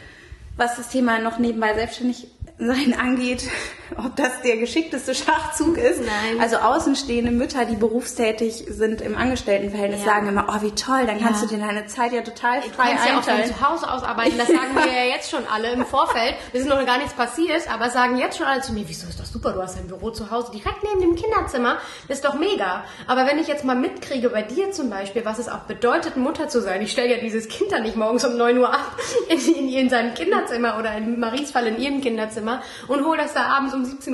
Was 0.57 0.75
das 0.75 0.89
Thema 0.89 1.19
noch 1.19 1.39
nebenbei 1.39 1.73
selbstständig 1.73 2.27
sein 2.57 2.93
angeht, 2.99 3.49
ob 3.97 4.15
das 4.15 4.41
der 4.43 4.57
geschickteste 4.57 5.13
Schachzug 5.15 5.77
ist. 5.77 5.99
Nein. 6.01 6.39
Also 6.41 6.57
außenstehende 6.57 7.31
Mütter, 7.31 7.65
die 7.65 7.75
berufstätig 7.75 8.65
sind 8.69 9.01
im 9.01 9.15
Angestelltenverhältnis, 9.17 10.01
Ja. 10.01 10.05
sagen 10.13 10.27
immer, 10.27 10.47
oh 10.49 10.61
wie 10.61 10.71
toll, 10.71 11.05
dann 11.05 11.19
kannst 11.19 11.43
Ja. 11.43 11.47
du 11.49 11.55
dir 11.55 11.65
deine 11.65 11.85
Zeit 11.87 12.11
ja 12.13 12.21
total 12.21 12.61
Du 12.61 12.69
frei 12.69 12.89
kannst 12.89 13.05
ja 13.07 13.17
auch 13.19 13.23
von 13.23 13.33
einteilen. 13.33 13.55
zu 13.55 13.69
Hause 13.69 13.91
aus 13.91 14.03
arbeiten, 14.03 14.37
das 14.37 14.47
sagen 14.47 14.73
wir 14.75 14.85
ja 14.87 15.05
jetzt 15.15 15.29
schon 15.31 15.43
alle 15.53 15.71
im 15.71 15.85
Vorfeld. 15.85 16.35
Wir 16.51 16.61
sind 16.61 16.69
noch 16.69 16.85
gar 16.85 16.97
nichts 16.97 17.13
passiert, 17.13 17.71
aber 17.71 17.89
sagen 17.89 18.17
jetzt 18.17 18.37
schon 18.37 18.47
alle 18.47 18.61
zu 18.61 18.73
mir, 18.73 18.83
wieso 18.87 19.07
ist 19.07 19.19
das 19.19 19.31
super, 19.31 19.51
du 19.53 19.61
hast 19.61 19.77
dein 19.77 19.87
Büro 19.87 20.09
zu 20.09 20.31
Hause 20.31 20.51
direkt 20.51 20.83
neben 20.83 21.01
dem 21.01 21.15
Kinderzimmer, 21.15 21.77
das 22.07 22.17
ist 22.17 22.25
doch 22.25 22.33
mega. 22.35 22.83
Aber 23.07 23.25
wenn 23.27 23.39
ich 23.39 23.47
jetzt 23.47 23.63
mal 23.63 23.75
mitkriege 23.75 24.29
bei 24.29 24.41
dir 24.41 24.71
zum 24.71 24.89
Beispiel, 24.89 25.23
was 25.25 25.39
es 25.39 25.47
auch 25.47 25.59
bedeutet, 25.59 26.17
Mutter 26.17 26.47
zu 26.49 26.61
sein, 26.61 26.81
ich 26.81 26.91
stelle 26.91 27.15
ja 27.15 27.17
dieses 27.21 27.47
Kind 27.47 27.71
dann 27.71 27.83
nicht 27.83 27.95
morgens 27.95 28.25
um 28.25 28.35
9 28.37 28.57
Uhr 28.57 28.73
ab 28.73 28.97
in, 29.29 29.39
in, 29.55 29.69
in 29.69 29.89
seinem 29.89 30.13
Kinderzimmer 30.13 30.77
oder 30.79 30.95
in 30.97 31.19
Maries 31.19 31.51
Fall 31.51 31.67
in 31.67 31.79
ihrem 31.79 32.01
Kinderzimmer 32.01 32.61
und 32.87 33.05
hole 33.05 33.17
das 33.17 33.33
da 33.33 33.43
abends 33.43 33.73
um 33.75 33.83
17.30 33.83 34.13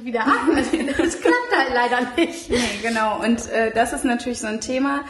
Uhr 0.00 0.04
wieder 0.04 0.20
ab. 0.22 0.32
Also, 0.56 0.76
das 0.98 1.20
klappt 1.20 1.56
halt 1.56 1.72
leider 1.74 1.98
nicht. 2.16 2.50
Nee, 2.50 2.58
genau. 2.82 3.20
Und 3.22 3.48
äh, 3.50 3.70
das 3.74 3.92
ist 3.92 4.04
natürlich 4.04 4.40
so 4.40 4.46
ein 4.46 4.60
Thema. 4.60 5.00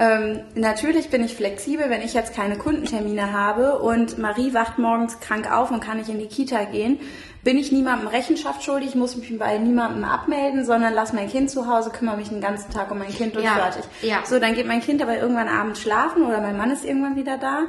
Ähm, 0.00 0.40
natürlich 0.54 1.10
bin 1.10 1.24
ich 1.24 1.34
flexibel, 1.34 1.90
wenn 1.90 2.02
ich 2.02 2.14
jetzt 2.14 2.32
keine 2.32 2.56
Kundentermine 2.56 3.32
habe 3.32 3.80
und 3.80 4.16
Marie 4.18 4.54
wacht 4.54 4.78
morgens 4.78 5.18
krank 5.18 5.50
auf 5.50 5.72
und 5.72 5.80
kann 5.80 5.96
nicht 5.98 6.08
in 6.08 6.20
die 6.20 6.28
Kita 6.28 6.62
gehen, 6.64 7.00
bin 7.42 7.56
ich 7.56 7.72
niemandem 7.72 8.06
Rechenschaft 8.06 8.62
schuldig, 8.62 8.94
muss 8.94 9.16
mich 9.16 9.36
bei 9.38 9.58
niemandem 9.58 10.04
abmelden, 10.04 10.64
sondern 10.64 10.94
lass 10.94 11.12
mein 11.12 11.28
Kind 11.28 11.50
zu 11.50 11.66
Hause, 11.66 11.90
kümmere 11.90 12.16
mich 12.16 12.28
den 12.28 12.40
ganzen 12.40 12.70
Tag 12.70 12.92
um 12.92 12.98
mein 12.98 13.08
Kind 13.12 13.36
und 13.36 13.42
Ja, 13.42 13.54
fertig. 13.54 13.82
ja. 14.02 14.18
So, 14.24 14.38
dann 14.38 14.54
geht 14.54 14.68
mein 14.68 14.82
Kind 14.82 15.02
aber 15.02 15.18
irgendwann 15.18 15.48
abends 15.48 15.80
schlafen 15.80 16.22
oder 16.22 16.40
mein 16.40 16.56
Mann 16.56 16.70
ist 16.70 16.84
irgendwann 16.84 17.16
wieder 17.16 17.36
da 17.36 17.62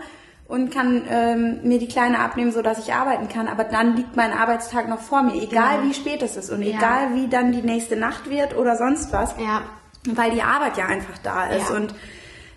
und 0.49 0.71
kann 0.71 1.03
ähm, 1.09 1.59
mir 1.63 1.77
die 1.79 1.87
Kleine 1.87 2.19
abnehmen, 2.19 2.51
so 2.51 2.61
dass 2.61 2.79
ich 2.79 2.93
arbeiten 2.93 3.29
kann. 3.29 3.47
Aber 3.47 3.63
dann 3.63 3.95
liegt 3.95 4.15
mein 4.17 4.33
Arbeitstag 4.33 4.89
noch 4.89 4.99
vor 4.99 5.21
mir, 5.23 5.35
egal 5.41 5.77
Genau. 5.77 5.89
wie 5.89 5.93
spät 5.93 6.21
es 6.23 6.35
ist 6.35 6.49
und 6.49 6.61
Ja. 6.63 6.75
egal 6.77 7.13
wie 7.13 7.27
dann 7.29 7.51
die 7.53 7.61
nächste 7.61 7.95
Nacht 7.95 8.29
wird 8.29 8.57
oder 8.57 8.75
sonst 8.75 9.13
was 9.13 9.35
Ja, 9.37 9.61
weil 10.05 10.31
die 10.31 10.41
Arbeit 10.41 10.75
ja 10.77 10.87
einfach 10.87 11.17
da 11.23 11.45
ist. 11.45 11.69
Ja. 11.69 11.75
Und 11.75 11.93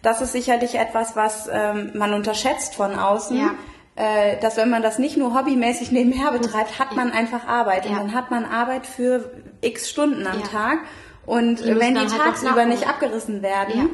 das 0.02 0.20
ist 0.22 0.32
sicherlich 0.32 0.74
etwas, 0.76 1.14
was 1.16 1.48
ähm, 1.52 1.92
man 1.94 2.12
unterschätzt 2.14 2.74
von 2.74 2.98
außen. 2.98 3.36
Ja. 3.36 3.50
Äh, 3.94 4.40
dass 4.40 4.56
wenn 4.56 4.70
man 4.70 4.80
das 4.82 4.98
nicht 4.98 5.18
nur 5.18 5.34
hobbymäßig 5.38 5.92
nebenher 5.92 6.32
betreibt, 6.32 6.78
hat 6.78 6.96
man 6.96 7.12
einfach 7.12 7.46
Arbeit. 7.46 7.84
Und 7.86 7.94
dann 7.94 8.14
hat 8.14 8.30
man 8.30 8.46
Arbeit 8.46 8.86
für 8.86 9.30
x 9.60 9.90
Stunden 9.90 10.26
am. 10.26 10.42
Tag. 10.44 10.78
Und 11.26 11.60
Die 11.60 11.78
wenn 11.78 11.94
die 11.94 12.00
halt 12.00 12.10
tagsüber 12.16 12.64
nicht 12.64 12.88
abgerissen 12.88 13.42
werden, 13.42 13.74
Ja. 13.76 13.84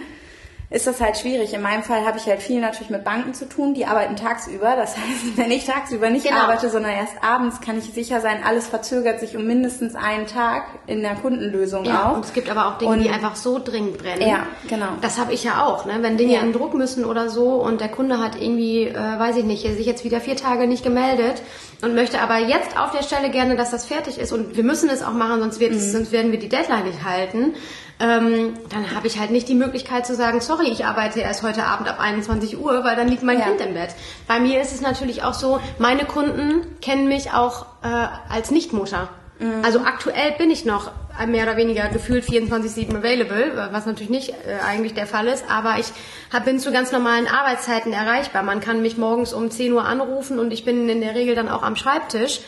Ist 0.70 0.86
das 0.86 1.00
halt 1.00 1.16
schwierig. 1.16 1.54
In 1.54 1.62
meinem 1.62 1.82
Fall 1.82 2.04
habe 2.04 2.18
ich 2.18 2.26
halt 2.26 2.42
viel 2.42 2.60
natürlich 2.60 2.90
mit 2.90 3.02
Banken 3.02 3.32
zu 3.32 3.48
tun, 3.48 3.72
die 3.72 3.86
arbeiten 3.86 4.16
tagsüber. 4.16 4.76
Das 4.76 4.96
heißt, 4.98 5.36
wenn 5.36 5.50
ich 5.50 5.64
tagsüber 5.64 6.10
nicht 6.10 6.26
Genau. 6.26 6.40
arbeite, 6.42 6.68
sondern 6.68 6.92
erst 6.92 7.14
abends, 7.22 7.62
kann 7.62 7.78
ich 7.78 7.84
sicher 7.94 8.20
sein, 8.20 8.42
alles 8.44 8.66
verzögert 8.68 9.18
sich 9.18 9.34
um 9.34 9.46
mindestens 9.46 9.94
einen 9.94 10.26
Tag 10.26 10.64
in 10.86 11.00
der 11.00 11.14
Kundenlösung 11.14 11.86
Ja, 11.86 12.10
auch. 12.10 12.16
und 12.16 12.24
es 12.26 12.34
gibt 12.34 12.50
aber 12.50 12.66
auch 12.68 12.76
Dinge, 12.78 12.98
die 12.98 13.08
Und- 13.08 13.14
einfach 13.14 13.34
so 13.34 13.58
dringend 13.58 13.96
brennen. 13.96 14.28
Ja, 14.28 14.46
genau. 14.68 14.88
Das 15.00 15.18
habe 15.18 15.32
ich 15.32 15.42
ja 15.42 15.64
auch, 15.64 15.86
ne? 15.86 15.94
Wenn 16.02 16.18
Dinge 16.18 16.34
Ja. 16.34 16.40
in 16.40 16.52
Druck 16.52 16.74
müssen 16.74 17.06
oder 17.06 17.30
so 17.30 17.54
und 17.54 17.80
der 17.80 17.88
Kunde 17.88 18.18
hat 18.18 18.38
irgendwie, 18.38 18.88
äh, 18.88 18.94
weiß 18.94 19.36
ich 19.38 19.44
nicht, 19.44 19.62
sich 19.62 19.86
jetzt 19.86 20.04
wieder 20.04 20.20
vier 20.20 20.36
Tage 20.36 20.66
nicht 20.66 20.84
gemeldet 20.84 21.40
und 21.80 21.94
möchte 21.94 22.20
aber 22.20 22.38
jetzt 22.40 22.78
auf 22.78 22.90
der 22.90 23.02
Stelle 23.02 23.30
gerne, 23.30 23.56
dass 23.56 23.70
das 23.70 23.86
fertig 23.86 24.18
ist 24.18 24.32
und 24.34 24.56
wir 24.56 24.64
müssen 24.64 24.90
es 24.90 25.02
auch 25.02 25.12
machen, 25.12 25.40
sonst, 25.40 25.60
wird, 25.60 25.72
Mhm. 25.72 25.78
sonst 25.78 26.12
werden 26.12 26.30
wir 26.30 26.38
die 26.38 26.50
Deadline 26.50 26.84
nicht 26.84 27.04
halten. 27.04 27.54
Ähm, 28.00 28.54
dann 28.70 28.94
habe 28.94 29.08
ich 29.08 29.18
halt 29.18 29.30
nicht 29.30 29.48
die 29.48 29.54
Möglichkeit 29.54 30.06
zu 30.06 30.14
sagen, 30.14 30.40
sorry, 30.40 30.68
ich 30.68 30.84
arbeite 30.84 31.20
erst 31.20 31.42
heute 31.42 31.64
Abend 31.64 31.88
ab 31.88 31.98
21 31.98 32.58
Uhr, 32.58 32.84
weil 32.84 32.94
dann 32.94 33.08
liegt 33.08 33.24
mein 33.24 33.38
Ja. 33.40 33.46
Kind 33.46 33.60
im 33.60 33.74
Bett. 33.74 33.90
Bei 34.28 34.38
mir 34.38 34.60
ist 34.60 34.72
es 34.72 34.80
natürlich 34.80 35.24
auch 35.24 35.34
so, 35.34 35.60
meine 35.78 36.04
Kunden 36.04 36.64
kennen 36.80 37.08
mich 37.08 37.32
auch 37.32 37.66
äh, 37.82 38.06
als 38.28 38.52
Nichtmutter. 38.52 39.08
Mhm. 39.40 39.64
Also 39.64 39.80
aktuell 39.80 40.32
bin 40.38 40.50
ich 40.50 40.64
noch 40.64 40.92
mehr 41.26 41.42
oder 41.44 41.56
weniger 41.56 41.88
gefühlt 41.88 42.24
24-7 42.24 42.96
available, 42.96 43.68
was 43.72 43.86
natürlich 43.86 44.10
nicht 44.10 44.30
äh, 44.30 44.64
eigentlich 44.64 44.94
der 44.94 45.06
Fall 45.06 45.26
ist, 45.26 45.44
aber 45.50 45.76
ich 45.80 45.86
hab, 46.32 46.44
bin 46.44 46.60
zu 46.60 46.70
ganz 46.70 46.92
normalen 46.92 47.26
Arbeitszeiten 47.26 47.92
erreichbar. 47.92 48.44
Man 48.44 48.60
kann 48.60 48.82
mich 48.82 48.96
morgens 48.96 49.32
um 49.32 49.50
10 49.50 49.72
Uhr 49.72 49.84
anrufen 49.84 50.38
und 50.38 50.52
ich 50.52 50.64
bin 50.64 50.88
in 50.88 51.00
der 51.00 51.16
Regel 51.16 51.34
dann 51.34 51.48
auch 51.48 51.64
am 51.64 51.74
Schreibtisch 51.74 52.40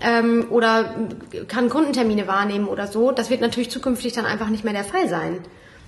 ähm, 0.00 0.46
oder 0.50 0.94
kann 1.48 1.68
Kundentermine 1.68 2.26
wahrnehmen 2.26 2.68
oder 2.68 2.86
so. 2.86 3.12
Das 3.12 3.30
wird 3.30 3.40
natürlich 3.40 3.70
zukünftig 3.70 4.12
dann 4.12 4.26
einfach 4.26 4.48
nicht 4.48 4.64
mehr 4.64 4.72
der 4.72 4.84
Fall 4.84 5.08
sein. 5.08 5.38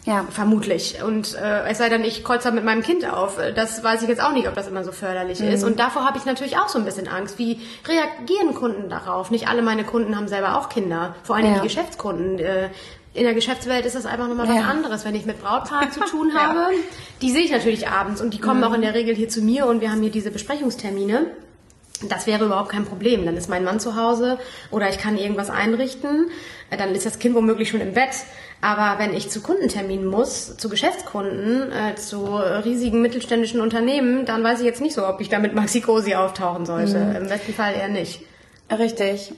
Ja. 0.05 0.25
Vermutlich. 0.31 1.03
Und 1.03 1.35
äh, 1.35 1.69
es 1.69 1.79
sei 1.79 1.89
denn, 1.89 2.05
ich 2.05 2.23
kreuze 2.23 2.53
mit 2.53 2.65
meinem 2.65 2.83
Kind 2.83 3.11
auf. 3.13 3.39
Das 3.57 3.83
weiß 3.83 4.03
ich 4.03 4.09
jetzt 4.09 4.23
auch 4.23 4.31
nicht, 4.33 4.47
ob 4.47 4.55
das 4.55 4.69
immer 4.69 4.85
so 4.85 4.93
förderlich 4.93 5.41
ist. 5.41 5.63
Mhm. 5.63 5.67
Und 5.73 5.81
davor 5.81 6.05
habe 6.05 6.17
ich 6.17 6.25
natürlich 6.25 6.57
auch 6.59 6.69
so 6.69 6.79
ein 6.79 6.85
bisschen 6.85 7.09
Angst. 7.09 7.41
Wie 7.41 7.61
reagieren 7.89 8.55
Kunden 8.55 8.89
darauf? 8.89 9.33
Nicht 9.33 9.49
alle 9.49 9.63
meine 9.63 9.83
Kunden 9.83 10.15
haben 10.17 10.29
selber 10.29 10.59
auch 10.59 10.69
Kinder. 10.69 11.17
Vor 11.25 11.35
allem 11.35 11.47
Ja. 11.47 11.55
die 11.55 11.61
Geschäftskunden. 11.63 12.39
Äh, 12.39 12.69
in 13.15 13.25
der 13.25 13.35
Geschäftswelt 13.35 13.85
ist 13.85 13.97
das 13.97 14.07
einfach 14.07 14.29
nochmal 14.29 14.47
was 14.47 14.55
Ja. 14.57 14.63
anderes. 14.67 15.05
Wenn 15.05 15.17
ich 15.17 15.27
mit 15.27 15.43
Brautpaaren 15.43 15.91
zu 15.91 15.99
tun 16.11 16.31
Ja. 16.33 16.41
habe, 16.51 16.61
die 17.21 17.33
sehe 17.33 17.43
ich 17.43 17.51
natürlich 17.51 17.89
abends 17.89 18.21
und 18.21 18.33
die 18.33 18.41
kommen 18.41 18.63
auch 18.63 18.75
in 18.75 18.83
der 18.83 18.95
Regel 18.95 19.13
hier 19.17 19.29
zu 19.29 19.41
mir 19.43 19.67
und 19.67 19.81
wir 19.81 19.91
haben 19.91 20.03
hier 20.03 20.13
diese 20.13 20.31
Besprechungstermine. 20.31 21.27
Das 22.09 22.27
wäre 22.27 22.45
überhaupt 22.45 22.71
kein 22.71 22.85
Problem. 22.85 23.25
Dann 23.25 23.37
ist 23.37 23.49
mein 23.49 23.65
Mann 23.65 23.81
zu 23.81 23.97
Hause 23.97 24.39
oder 24.71 24.89
ich 24.91 24.99
kann 24.99 25.17
irgendwas 25.17 25.51
einrichten. 25.51 26.31
Äh, 26.71 26.77
Dann 26.77 26.95
ist 26.95 27.07
das 27.07 27.19
Kind 27.19 27.35
womöglich 27.35 27.71
schon 27.71 27.81
im 27.81 27.95
Bett. 27.95 28.11
Aber 28.61 28.99
wenn 28.99 29.15
ich 29.15 29.31
zu 29.31 29.41
Kundenterminen 29.41 30.07
muss, 30.07 30.57
zu 30.57 30.69
Geschäftskunden, 30.69 31.73
äh, 31.73 31.95
zu 31.95 32.37
riesigen 32.37 33.03
mittelständischen 33.03 33.61
Unternehmen, 33.61 34.25
dann 34.25 34.43
weiß 34.43 34.61
ich 34.61 34.67
jetzt 34.67 34.81
nicht 34.81 34.95
so, 34.95 35.07
ob 35.07 35.21
ich 35.21 35.29
da 35.29 35.39
mit 35.39 35.55
Maxi 35.55 35.81
Cosi 35.81 36.15
auftauchen 36.15 36.67
sollte. 36.67 36.97
Im 36.97 37.29
besten 37.29 37.53
Fall 37.53 37.75
eher 37.75 37.89
nicht. 37.89 38.23
Richtig. 38.71 39.35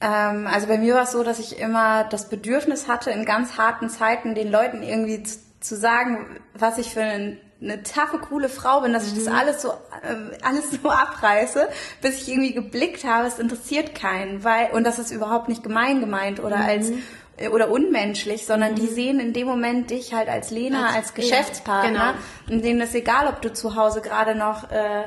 Ähm, 0.00 0.46
also 0.52 0.66
bei 0.66 0.78
mir 0.78 0.94
war 0.94 1.04
es 1.04 1.12
so, 1.12 1.22
dass 1.22 1.38
ich 1.38 1.58
immer 1.58 2.04
das 2.04 2.28
Bedürfnis 2.28 2.88
hatte, 2.88 3.10
in 3.10 3.24
ganz 3.24 3.58
harten 3.58 3.88
Zeiten 3.88 4.34
den 4.34 4.50
Leuten 4.50 4.82
irgendwie 4.82 5.22
zu, 5.22 5.38
zu 5.60 5.76
sagen, 5.76 6.26
was 6.54 6.78
ich 6.78 6.90
für 6.92 7.02
ein, 7.02 7.38
eine 7.64 7.82
taffe, 7.82 8.18
coole 8.18 8.48
Frau 8.48 8.82
bin, 8.82 8.92
dass 8.92 9.06
ich 9.06 9.14
das 9.14 9.26
alles 9.32 9.62
so, 9.62 9.70
äh, 9.70 10.36
alles 10.42 10.70
so 10.70 10.90
abreiße, 10.90 11.68
bis 12.02 12.22
ich 12.22 12.28
irgendwie 12.28 12.52
geblickt 12.52 13.04
habe, 13.04 13.26
es 13.26 13.38
interessiert 13.38 13.94
keinen, 13.94 14.44
weil, 14.44 14.70
und 14.72 14.84
das 14.84 14.98
ist 14.98 15.10
überhaupt 15.10 15.48
nicht 15.48 15.62
gemein 15.62 16.00
gemeint 16.00 16.40
oder 16.42 16.56
als, 16.58 16.90
äh, 17.38 17.48
oder 17.48 17.70
unmenschlich, 17.70 18.46
sondern 18.46 18.74
die 18.74 18.86
sehen 18.86 19.18
in 19.18 19.32
dem 19.32 19.46
Moment 19.46 19.90
dich 19.90 20.12
halt 20.14 20.28
als 20.28 20.50
Lena, 20.50 20.86
Als- 20.88 20.96
als, 20.96 21.08
ja, 21.08 21.14
Geschäftspartner, 21.16 22.14
genau. 22.46 22.54
und 22.56 22.64
denen 22.64 22.80
ist 22.82 22.94
egal, 22.94 23.26
ob 23.28 23.40
du 23.40 23.52
zu 23.52 23.74
Hause 23.76 24.02
gerade 24.02 24.34
noch, 24.34 24.70
äh, 24.70 25.04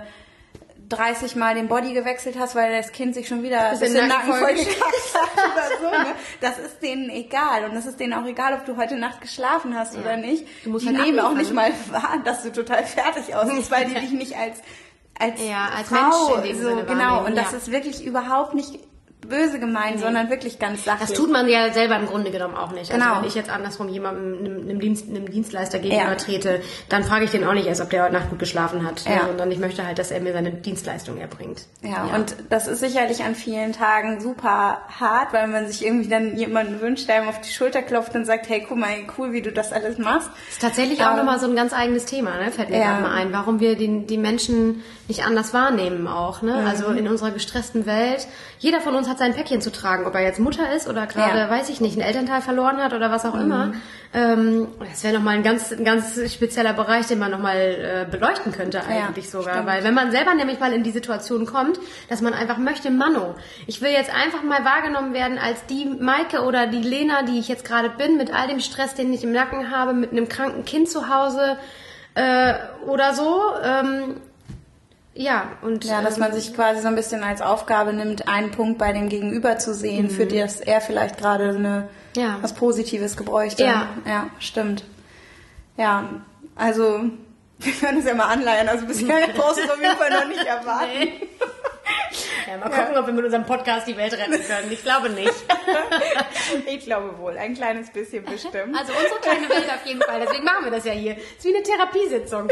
30 0.90 1.36
Mal 1.36 1.56
den 1.56 1.68
Body 1.68 1.94
gewechselt 1.94 2.38
hast, 2.40 2.56
weil 2.56 2.76
das 2.76 2.92
Kind 2.92 3.14
sich 3.14 3.28
schon 3.28 3.44
wieder 3.44 3.72
Bisschen 3.72 3.88
in 3.88 3.94
den 3.96 4.08
Nacken 4.08 4.34
voll 4.34 4.54
gekackt 4.54 5.14
hat 5.14 5.32
oder 5.34 5.78
so. 5.82 5.90
Ne? 5.90 6.16
Das 6.42 6.58
ist 6.58 6.82
denen 6.82 7.10
egal. 7.10 7.66
Und 7.66 7.76
das 7.76 7.86
ist 7.86 8.00
denen 8.00 8.14
auch 8.14 8.26
egal, 8.26 8.54
ob 8.54 8.66
du 8.66 8.78
heute 8.78 8.96
Nacht 8.96 9.22
geschlafen 9.22 9.78
hast 9.78 9.98
oder 9.98 10.18
nicht. 10.18 10.46
Du 10.64 10.70
musst 10.70 10.86
die 10.86 10.96
halt 10.96 11.06
nehmen 11.06 11.20
auch 11.20 11.34
nicht 11.34 11.54
mal 11.54 11.72
wahr, 11.90 12.20
dass 12.24 12.44
du 12.44 12.52
total 12.52 12.86
fertig 12.86 13.36
aussiehst, 13.36 13.70
weil 13.72 13.86
die 13.86 13.94
dich 14.00 14.12
nicht 14.12 14.38
als 14.38 14.62
als, 15.20 15.42
Ja, 15.44 15.70
als 15.76 15.88
Frau 15.88 15.96
Mensch 15.96 16.38
in 16.38 16.44
dem 16.44 16.62
so 16.62 16.70
Sinne 16.70 16.86
genau. 16.86 17.26
Und 17.26 17.36
das 17.36 17.52
ja. 17.52 17.58
ist 17.58 17.72
wirklich 17.72 18.06
überhaupt 18.06 18.54
nicht 18.54 18.80
böse 19.30 19.60
gemeint, 19.60 20.00
sondern 20.00 20.30
wirklich 20.30 20.60
ganz 20.60 20.86
sachlich. 20.86 21.10
Das 21.10 21.18
tut 21.18 21.32
man 21.32 21.48
ja 21.48 21.72
selber 21.74 21.96
im 21.98 22.06
Grunde 22.08 22.32
genommen 22.32 22.56
auch 22.56 22.72
nicht. 22.72 22.92
Also 22.92 23.04
Genau. 23.04 23.20
wenn 23.22 23.28
ich 23.28 23.36
jetzt 23.36 23.50
andersrum 23.50 23.90
jemandem, 23.90 24.38
einem, 24.40 24.62
einem, 24.70 24.80
Dienst, 24.80 25.10
einem 25.10 25.30
Dienstleister 25.30 25.80
gegenüber 25.80 26.10
Ja. 26.12 26.16
trete, 26.16 26.62
dann 26.90 27.04
frage 27.04 27.26
ich 27.26 27.32
den 27.32 27.44
auch 27.44 27.54
nicht 27.54 27.68
erst, 27.68 27.82
ob 27.82 27.90
der 27.90 28.04
heute 28.04 28.14
Nacht 28.14 28.30
gut 28.30 28.40
geschlafen 28.40 28.86
hat, 28.86 29.04
Ja. 29.06 29.26
sondern 29.28 29.52
ich 29.52 29.60
möchte 29.60 29.86
halt, 29.86 30.00
dass 30.00 30.12
er 30.12 30.20
mir 30.22 30.34
seine 30.34 30.52
Dienstleistung 30.52 31.18
erbringt. 31.18 31.66
Ja, 31.82 32.10
und 32.16 32.36
das 32.50 32.68
ist 32.68 32.80
sicherlich 32.80 33.24
an 33.24 33.36
vielen 33.36 33.74
Tagen 33.74 34.20
super 34.22 34.82
hart, 35.00 35.34
weil 35.34 35.48
man 35.48 35.68
sich 35.68 35.86
irgendwie 35.86 36.10
dann 36.10 36.36
jemanden 36.38 36.82
wünscht, 36.82 37.08
der 37.10 37.24
ihm 37.24 37.30
auf 37.30 37.42
die 37.42 37.52
Schulter 37.52 37.82
klopft 37.82 38.16
und 38.16 38.26
sagt, 38.26 38.50
hey, 38.50 38.66
guck 38.68 38.78
mal, 38.78 38.90
cool, 39.18 39.32
wie 39.34 39.42
du 39.42 39.52
das 39.52 39.72
alles 39.72 39.98
machst. 39.98 40.30
ist 40.50 40.62
tatsächlich 40.62 41.04
auch 41.04 41.12
Ähm, 41.12 41.18
nochmal 41.18 41.40
so 41.40 41.48
ein 41.50 41.56
ganz 41.56 41.74
eigenes 41.74 42.06
Thema, 42.06 42.38
ne? 42.38 42.52
fällt 42.52 42.70
mir 42.70 42.78
Ja. 42.80 42.84
gerade 42.92 43.02
mal 43.02 43.12
ein, 43.14 43.34
warum 43.34 43.60
wir 43.60 43.76
die, 43.76 44.06
die 44.06 44.18
Menschen 44.18 44.84
nicht 45.08 45.26
anders 45.26 45.54
wahrnehmen 45.54 46.08
auch. 46.08 46.42
Ne? 46.42 46.52
Mhm. 46.62 46.68
Also 46.68 46.88
in 46.88 47.08
unserer 47.08 47.32
gestressten 47.32 47.86
Welt, 47.86 48.28
jeder 48.60 48.82
von 48.82 48.96
uns 48.96 49.08
hat 49.08 49.17
sein 49.18 49.34
Päckchen 49.34 49.62
zu 49.62 49.72
tragen, 49.72 50.06
ob 50.06 50.16
er 50.16 50.22
jetzt 50.22 50.40
Mutter 50.40 50.72
ist 50.76 50.88
oder 50.88 51.08
gerade, 51.08 51.38
Ja. 51.40 51.46
Mhm. 51.48 51.50
weiß 51.52 51.70
ich 51.70 51.82
nicht, 51.82 51.94
einen 51.98 52.08
Elternteil 52.08 52.42
verloren 52.42 52.78
hat 52.78 52.94
oder 52.94 53.12
was 53.12 53.26
auch 53.26 53.36
immer. 53.36 53.74
Ähm, 54.14 54.68
das 54.90 55.04
wäre 55.04 55.14
nochmal 55.16 55.36
ein 55.36 55.44
ganz, 55.44 55.72
ein 55.72 55.84
ganz 55.84 56.20
spezieller 56.34 56.74
Bereich, 56.74 57.08
den 57.08 57.20
man 57.20 57.30
nochmal 57.32 57.58
äh, 57.58 58.06
beleuchten 58.10 58.52
könnte 58.52 58.82
eigentlich 58.86 59.30
sogar. 59.30 59.56
stimmt. 59.56 59.68
Weil 59.68 59.84
wenn 59.84 59.94
man 59.94 60.12
selber 60.12 60.34
nämlich 60.34 60.60
mal 60.60 60.72
in 60.74 60.84
die 60.84 60.92
Situation 60.92 61.46
kommt, 61.46 61.80
dass 62.10 62.22
man 62.22 62.34
einfach 62.34 62.58
möchte, 62.58 62.90
Manno, 62.90 63.36
ich 63.68 63.82
will 63.82 63.92
jetzt 63.92 64.14
einfach 64.14 64.44
mal 64.44 64.64
wahrgenommen 64.64 65.14
werden 65.14 65.38
als 65.38 65.66
die 65.66 65.86
Maike 65.86 66.44
oder 66.44 66.68
die 66.68 66.82
Lena, 66.82 67.24
die 67.24 67.38
ich 67.40 67.48
jetzt 67.48 67.66
gerade 67.66 67.90
bin, 67.90 68.18
mit 68.18 68.34
all 68.34 68.48
dem 68.48 68.60
Stress, 68.60 68.96
den 68.96 69.12
ich 69.14 69.24
im 69.24 69.32
Nacken 69.34 69.72
habe, 69.72 69.94
mit 69.94 70.12
einem 70.12 70.30
kranken 70.30 70.64
Kind 70.66 70.90
zu 70.90 71.10
Hause 71.14 71.58
äh, 72.16 72.54
oder 72.86 73.14
so. 73.14 73.42
Ähm, 73.64 74.22
ja, 75.18 75.52
und 75.62 75.84
Ja, 75.84 76.02
dass 76.02 76.16
ähm, 76.16 76.22
man 76.22 76.34
sich 76.34 76.54
quasi 76.54 76.82
so 76.82 76.88
ein 76.88 76.96
bisschen 76.96 77.24
als 77.24 77.42
Aufgabe 77.42 77.92
nimmt, 77.94 78.28
einen 78.28 78.52
Punkt 78.52 78.78
bei 78.78 78.94
dem 78.94 79.10
Gegenüber 79.10 79.58
zu 79.58 79.74
sehen, 79.74 80.10
für 80.10 80.26
das 80.26 80.60
er 80.62 80.80
vielleicht 80.82 81.18
gerade 81.18 81.50
eine, 81.50 81.90
Ja. 82.16 82.38
was 82.42 82.54
Positives 82.54 83.18
gebräuchte. 83.18 83.64
Ja. 83.64 83.88
ja, 84.06 84.28
stimmt. 84.40 84.84
Ja, 85.76 86.10
also 86.56 87.02
wir 87.60 87.74
können 87.74 88.00
es 88.00 88.06
ja 88.06 88.14
mal 88.14 88.26
anleihen. 88.28 88.70
Also 88.70 88.86
bisher 88.86 89.28
brauchst 89.36 89.58
du 89.58 89.64
es 89.64 89.70
auf 89.70 89.82
jeden 89.82 89.98
Fall 89.98 90.12
noch 90.12 90.28
nicht 90.28 90.46
erwarten. 90.46 91.08
Ja, 92.48 92.58
mal 92.58 92.70
gucken, 92.70 92.94
ja. 92.94 93.00
ob 93.00 93.08
wir 93.08 93.14
mit 93.14 93.26
unserem 93.26 93.46
Podcast 93.46 93.88
die 93.88 93.98
Welt 93.98 94.14
retten 94.14 94.42
können. 94.42 94.72
Ich 94.72 94.82
glaube 94.84 95.10
nicht. 95.10 95.34
ich 96.68 96.86
glaube 96.86 97.18
wohl, 97.18 97.38
ein 97.38 97.54
kleines 97.54 97.90
bisschen 97.90 98.24
bestimmt. 98.24 98.78
Also 98.78 98.94
unsere 98.94 99.20
kleine 99.22 99.50
Welt 99.50 99.70
auf 99.70 99.86
jeden 99.86 100.02
Fall. 100.02 100.20
Deswegen 100.22 100.44
machen 100.44 100.66
wir 100.66 100.72
das 100.72 100.86
ja 100.86 100.94
hier. 100.94 101.18
Es 101.18 101.44
ist 101.44 101.46
wie 101.46 101.56
eine 101.56 101.64
Therapiesitzung. 101.64 102.48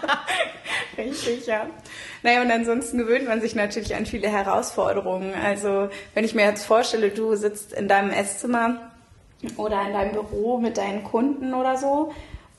Richtig, 0.96 1.46
ja. 1.46 1.66
Naja, 2.22 2.42
und 2.42 2.50
ansonsten 2.50 2.98
gewöhnt 2.98 3.28
man 3.28 3.40
sich 3.40 3.54
natürlich 3.54 3.94
an 3.94 4.06
viele 4.06 4.28
Herausforderungen. 4.28 5.34
Also 5.34 5.88
wenn 6.14 6.24
ich 6.24 6.34
mir 6.34 6.44
jetzt 6.44 6.64
vorstelle, 6.64 7.10
du 7.10 7.34
sitzt 7.34 7.72
in 7.72 7.88
deinem 7.88 8.10
Esszimmer 8.10 8.92
oder 9.56 9.82
in 9.86 9.92
deinem 9.92 10.12
Büro 10.12 10.58
mit 10.58 10.78
deinen 10.78 11.04
Kunden 11.04 11.52
oder 11.52 11.76
so 11.76 12.14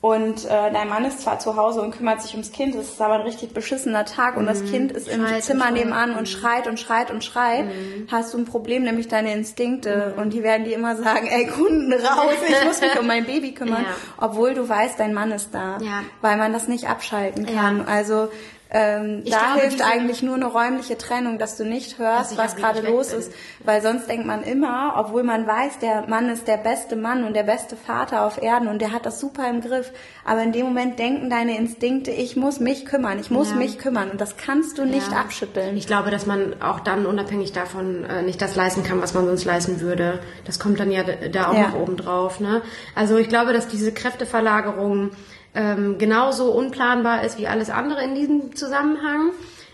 und 0.06 0.44
äh, 0.44 0.70
dein 0.72 0.88
Mann 0.88 1.04
ist 1.04 1.22
zwar 1.22 1.40
zu 1.40 1.56
Hause 1.56 1.82
und 1.82 1.90
kümmert 1.90 2.22
sich 2.22 2.30
ums 2.30 2.52
Kind, 2.52 2.76
es 2.76 2.90
ist 2.90 3.00
aber 3.02 3.14
ein 3.14 3.22
richtig 3.22 3.52
beschissener 3.52 4.04
Tag 4.04 4.36
und 4.36 4.44
mhm. 4.44 4.46
das 4.46 4.64
Kind 4.64 4.92
ist 4.92 5.08
im 5.08 5.26
schreit 5.26 5.42
Zimmer 5.42 5.72
nebenan 5.72 6.14
und 6.14 6.28
schreit 6.28 6.68
und 6.68 6.78
schreit 6.78 7.10
und 7.10 7.24
schreit, 7.24 7.64
mhm. 7.64 8.06
hast 8.08 8.32
du 8.32 8.38
ein 8.38 8.44
Problem, 8.44 8.84
nämlich 8.84 9.08
deine 9.08 9.32
Instinkte 9.32 10.14
mhm. 10.14 10.22
und 10.22 10.32
die 10.32 10.44
werden 10.44 10.64
dir 10.64 10.76
immer 10.76 10.94
sagen, 10.94 11.26
ey 11.26 11.48
Kunden 11.48 11.92
raus, 11.92 12.34
ich 12.48 12.64
muss 12.64 12.80
mich 12.80 12.96
um 13.00 13.08
mein 13.08 13.24
Baby 13.24 13.52
kümmern, 13.52 13.82
ja. 13.88 13.96
obwohl 14.18 14.54
du 14.54 14.68
weißt, 14.68 15.00
dein 15.00 15.12
Mann 15.12 15.32
ist 15.32 15.52
da, 15.52 15.78
ja. 15.80 16.04
weil 16.20 16.36
man 16.36 16.52
das 16.52 16.68
nicht 16.68 16.88
abschalten 16.88 17.44
kann. 17.44 17.78
Ja. 17.78 17.84
Also 17.86 18.28
ähm, 18.68 19.22
da 19.24 19.38
glaube, 19.38 19.60
hilft 19.60 19.82
eigentlich 19.82 20.22
nur 20.22 20.34
eine 20.34 20.46
räumliche 20.46 20.98
Trennung, 20.98 21.38
dass 21.38 21.56
du 21.56 21.64
nicht 21.64 21.98
hörst, 21.98 22.36
was 22.36 22.56
gerade 22.56 22.80
los 22.80 23.12
ist, 23.12 23.32
weil 23.64 23.80
sonst 23.80 24.08
denkt 24.08 24.26
man 24.26 24.42
immer, 24.42 24.94
obwohl 24.96 25.22
man 25.22 25.46
weiß, 25.46 25.78
der 25.78 26.08
Mann 26.08 26.28
ist 26.28 26.48
der 26.48 26.56
beste 26.56 26.96
Mann 26.96 27.22
und 27.22 27.34
der 27.34 27.44
beste 27.44 27.76
Vater 27.76 28.26
auf 28.26 28.42
Erden 28.42 28.66
und 28.66 28.80
der 28.80 28.90
hat 28.92 29.06
das 29.06 29.20
super 29.20 29.48
im 29.48 29.60
Griff, 29.60 29.92
aber 30.24 30.42
in 30.42 30.50
dem 30.50 30.66
Moment 30.66 30.98
denken 30.98 31.30
deine 31.30 31.56
Instinkte, 31.56 32.10
ich 32.10 32.34
muss 32.34 32.58
mich 32.58 32.86
kümmern, 32.86 33.20
ich 33.20 33.30
muss 33.30 33.50
ja. 33.50 33.56
mich 33.56 33.78
kümmern 33.78 34.10
und 34.10 34.20
das 34.20 34.36
kannst 34.36 34.78
du 34.78 34.84
nicht 34.84 35.12
ja. 35.12 35.18
abschütteln. 35.18 35.76
Ich 35.76 35.86
glaube, 35.86 36.10
dass 36.10 36.26
man 36.26 36.60
auch 36.60 36.80
dann 36.80 37.06
unabhängig 37.06 37.52
davon 37.52 38.04
äh, 38.04 38.22
nicht 38.22 38.42
das 38.42 38.56
leisten 38.56 38.82
kann, 38.82 39.00
was 39.00 39.14
man 39.14 39.26
sonst 39.26 39.44
leisten 39.44 39.80
würde. 39.80 40.18
Das 40.44 40.58
kommt 40.58 40.80
dann 40.80 40.90
ja 40.90 41.04
da 41.04 41.48
auch 41.48 41.54
ja. 41.54 41.68
noch 41.68 41.74
oben 41.76 41.96
drauf. 41.96 42.40
Ne? 42.40 42.62
Also 42.96 43.16
ich 43.16 43.28
glaube, 43.28 43.52
dass 43.52 43.68
diese 43.68 43.92
Kräfteverlagerung 43.92 45.12
ähm, 45.56 45.98
genauso 45.98 46.52
unplanbar 46.52 47.24
ist 47.24 47.38
wie 47.38 47.48
alles 47.48 47.70
andere 47.70 48.04
in 48.04 48.14
diesem 48.14 48.54
Zusammenhang. 48.54 49.30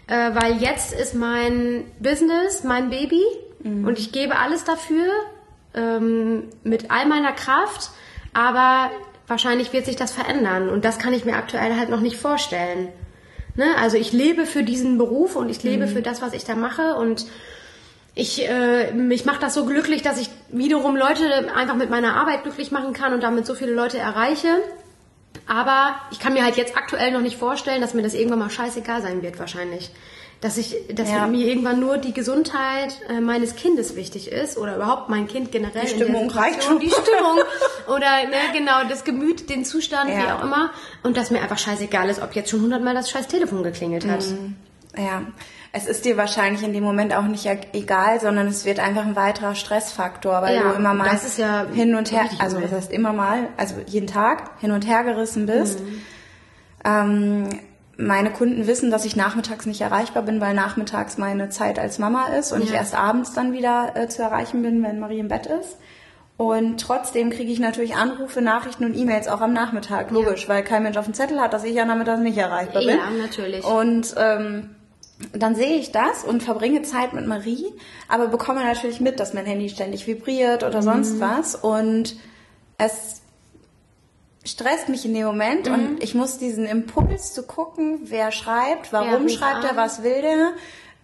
Äh, 0.06 0.30
weil 0.34 0.58
jetzt 0.58 0.92
ist 0.92 1.14
mein 1.14 1.84
Business 2.00 2.64
mein 2.64 2.90
Baby 2.90 3.22
mhm. 3.62 3.86
und 3.86 3.98
ich 3.98 4.12
gebe 4.12 4.36
alles 4.36 4.64
dafür 4.64 5.06
ähm, 5.74 6.44
mit 6.64 6.90
all 6.90 7.06
meiner 7.06 7.32
Kraft, 7.32 7.90
aber 8.32 8.90
wahrscheinlich 9.26 9.72
wird 9.72 9.86
sich 9.86 9.96
das 9.96 10.12
verändern 10.12 10.68
und 10.68 10.84
das 10.84 10.98
kann 10.98 11.12
ich 11.12 11.24
mir 11.24 11.36
aktuell 11.36 11.76
halt 11.76 11.88
noch 11.88 12.00
nicht 12.00 12.16
vorstellen. 12.16 12.88
Ne? 13.54 13.64
Also 13.80 13.96
ich 13.96 14.12
lebe 14.12 14.44
für 14.44 14.62
diesen 14.62 14.98
Beruf 14.98 15.36
und 15.36 15.48
ich 15.48 15.62
lebe 15.62 15.86
mhm. 15.86 15.90
für 15.90 16.02
das, 16.02 16.20
was 16.20 16.32
ich 16.32 16.44
da 16.44 16.56
mache 16.56 16.94
und 16.94 17.26
ich, 18.14 18.46
äh, 18.46 18.92
mich 18.92 19.24
macht 19.24 19.42
das 19.42 19.54
so 19.54 19.64
glücklich, 19.64 20.02
dass 20.02 20.20
ich 20.20 20.28
wiederum 20.50 20.96
Leute 20.96 21.54
einfach 21.54 21.76
mit 21.76 21.88
meiner 21.88 22.16
Arbeit 22.16 22.42
glücklich 22.42 22.70
machen 22.70 22.92
kann 22.92 23.14
und 23.14 23.22
damit 23.22 23.46
so 23.46 23.54
viele 23.54 23.72
Leute 23.72 23.98
erreiche. 23.98 24.48
Aber 25.46 25.96
ich 26.11 26.20
kann 26.20 26.34
mir 26.34 26.44
halt 26.44 26.56
jetzt 26.56 26.76
aktuell 26.76 27.12
noch 27.12 27.20
nicht 27.20 27.37
vorstellen, 27.37 27.80
dass 27.80 27.94
mir 27.94 28.02
das 28.02 28.14
irgendwann 28.14 28.38
mal 28.38 28.50
scheißegal 28.50 29.02
sein 29.02 29.22
wird, 29.22 29.38
wahrscheinlich. 29.38 29.90
Dass 30.40 30.56
ich, 30.56 30.75
dass 30.92 31.08
ja. 31.08 31.26
mir 31.28 31.46
irgendwann 31.46 31.78
nur 31.78 31.99
die 31.99 32.12
Gesundheit 32.12 32.99
äh, 33.08 33.20
meines 33.20 33.54
Kindes 33.54 33.94
wichtig 33.94 34.30
ist 34.30 34.58
oder 34.58 34.75
überhaupt 34.75 35.08
mein 35.08 35.28
Kind 35.28 35.52
generell. 35.52 35.82
Die 35.82 35.88
Stimmung 35.88 36.28
reicht 36.30 36.64
schon. 36.64 36.80
Die 36.80 36.90
Stimmung 36.90 37.38
oder 37.87 38.26
ne, 38.26 38.52
genau 38.52 38.82
das 38.88 39.04
Gemüt, 39.04 39.49
den 39.50 39.64
Zustand, 39.64 40.11
ja. 40.11 40.18
wie 40.18 40.32
auch 40.32 40.42
immer. 40.42 40.70
Und 41.04 41.16
dass 41.16 41.30
mir 41.30 41.42
einfach 41.42 41.58
scheißegal 41.58 42.08
ist, 42.11 42.20
ob 42.20 42.34
jetzt 42.34 42.50
schon 42.50 42.62
hundertmal 42.62 42.94
das 42.94 43.08
scheiß 43.08 43.28
Telefon 43.28 43.62
geklingelt 43.62 44.04
hat. 44.04 44.26
Mhm. 44.26 44.56
Ja 44.96 45.22
es 45.72 45.87
ist 45.87 46.04
dir 46.04 46.18
wahrscheinlich 46.18 46.62
in 46.62 46.75
dem 46.75 46.84
Moment 46.84 47.14
auch 47.14 47.25
nicht 47.25 47.49
egal, 47.72 48.20
sondern 48.20 48.46
es 48.46 48.66
wird 48.66 48.78
einfach 48.78 49.06
ein 49.06 49.16
weiterer 49.16 49.54
Stressfaktor, 49.54 50.42
weil 50.42 50.54
ja, 50.54 50.62
du 50.64 50.76
immer 50.76 50.92
mal 50.92 51.18
ja 51.38 51.66
hin 51.72 51.94
und 51.94 52.12
her, 52.12 52.28
also 52.38 52.61
das 52.61 52.72
heißt 52.72 52.92
immer 52.92 53.14
mal, 53.14 53.49
also 53.56 53.76
jeden 53.87 54.06
Tag 54.06 54.50
hin 54.61 54.70
und 54.70 54.87
her 54.87 55.02
gerissen 55.02 55.46
bist. 55.46 55.80
Mhm. 55.80 56.02
Ähm, 56.84 57.49
meine 57.96 58.30
Kunden 58.30 58.66
wissen, 58.66 58.90
dass 58.90 59.06
ich 59.06 59.16
nachmittags 59.16 59.64
nicht 59.64 59.80
erreichbar 59.80 60.25
bin, 60.25 60.40
weil 60.42 60.52
nachmittags 60.52 61.16
meine 61.16 61.49
Zeit 61.49 61.78
als 61.78 61.99
Mama 61.99 62.26
ist 62.38 62.52
und 62.52 62.61
ja. 62.61 62.66
ich 62.66 62.72
erst 62.75 62.94
abends 62.94 63.32
dann 63.32 63.52
wieder 63.52 63.92
äh, 63.94 64.08
zu 64.08 64.22
erreichen 64.22 64.62
bin, 64.62 64.82
wenn 64.82 65.00
Marie 65.00 65.20
im 65.20 65.28
Bett 65.28 65.46
ist. 65.46 65.78
Und 66.37 66.80
trotzdem 66.80 67.30
kriege 67.30 67.52
ich 67.52 67.61
natürlich 67.61 67.94
Anrufe, 67.94 68.42
Nachrichten 68.42 68.84
und 68.84 68.96
E-Mails 68.96 69.28
auch 69.28 69.40
am 69.40 69.52
Nachmittag, 69.52 70.10
logisch, 70.10 70.45
ja. 70.45 70.49
weil 70.49 70.64
kein 70.64 70.82
Mensch 70.82 70.97
auf 70.97 71.04
dem 71.04 71.14
Zettel 71.14 71.40
hat, 71.40 71.52
dass 71.52 71.64
ich 71.64 71.75
ja 71.75 71.84
nachmittags 71.84 72.21
nicht 72.21 72.36
erreichbar 72.36 72.82
bin. 72.82 72.97
Ja, 72.97 73.10
natürlich. 73.10 73.64
Und 73.64 74.14
ähm, 74.19 74.71
dann 75.32 75.54
sehe 75.54 75.76
ich 75.76 75.93
das 75.93 76.25
und 76.25 76.43
verbringe 76.43 76.82
Zeit 76.82 77.13
mit 77.13 77.26
Marie, 77.26 77.67
aber 78.08 78.28
bekomme 78.28 78.63
natürlich 78.63 79.00
mit, 79.00 79.21
dass 79.21 79.35
mein 79.35 79.47
Handy 79.47 79.69
ständig 79.69 80.06
vibriert 80.06 80.65
oder 80.65 80.82
sonst 80.82 81.15
mhm. 81.15 81.21
was 81.21 81.54
und 81.54 82.17
es 82.78 83.23
stresst 84.45 84.89
mich 84.89 85.04
in 85.04 85.15
dem 85.15 85.26
Moment 85.26 85.69
mhm. 85.69 85.75
und 85.75 86.02
ich 86.02 86.15
muss 86.15 86.39
diesen 86.39 86.67
Impuls 86.67 87.32
zu 87.32 87.45
gucken, 87.45 88.00
wer 88.04 88.32
schreibt, 88.32 88.93
warum 88.93 89.28
ja, 89.28 89.35
schreibt 89.37 89.65
er, 89.65 89.76
was 89.76 90.02
will 90.02 90.23
der, 90.23 90.52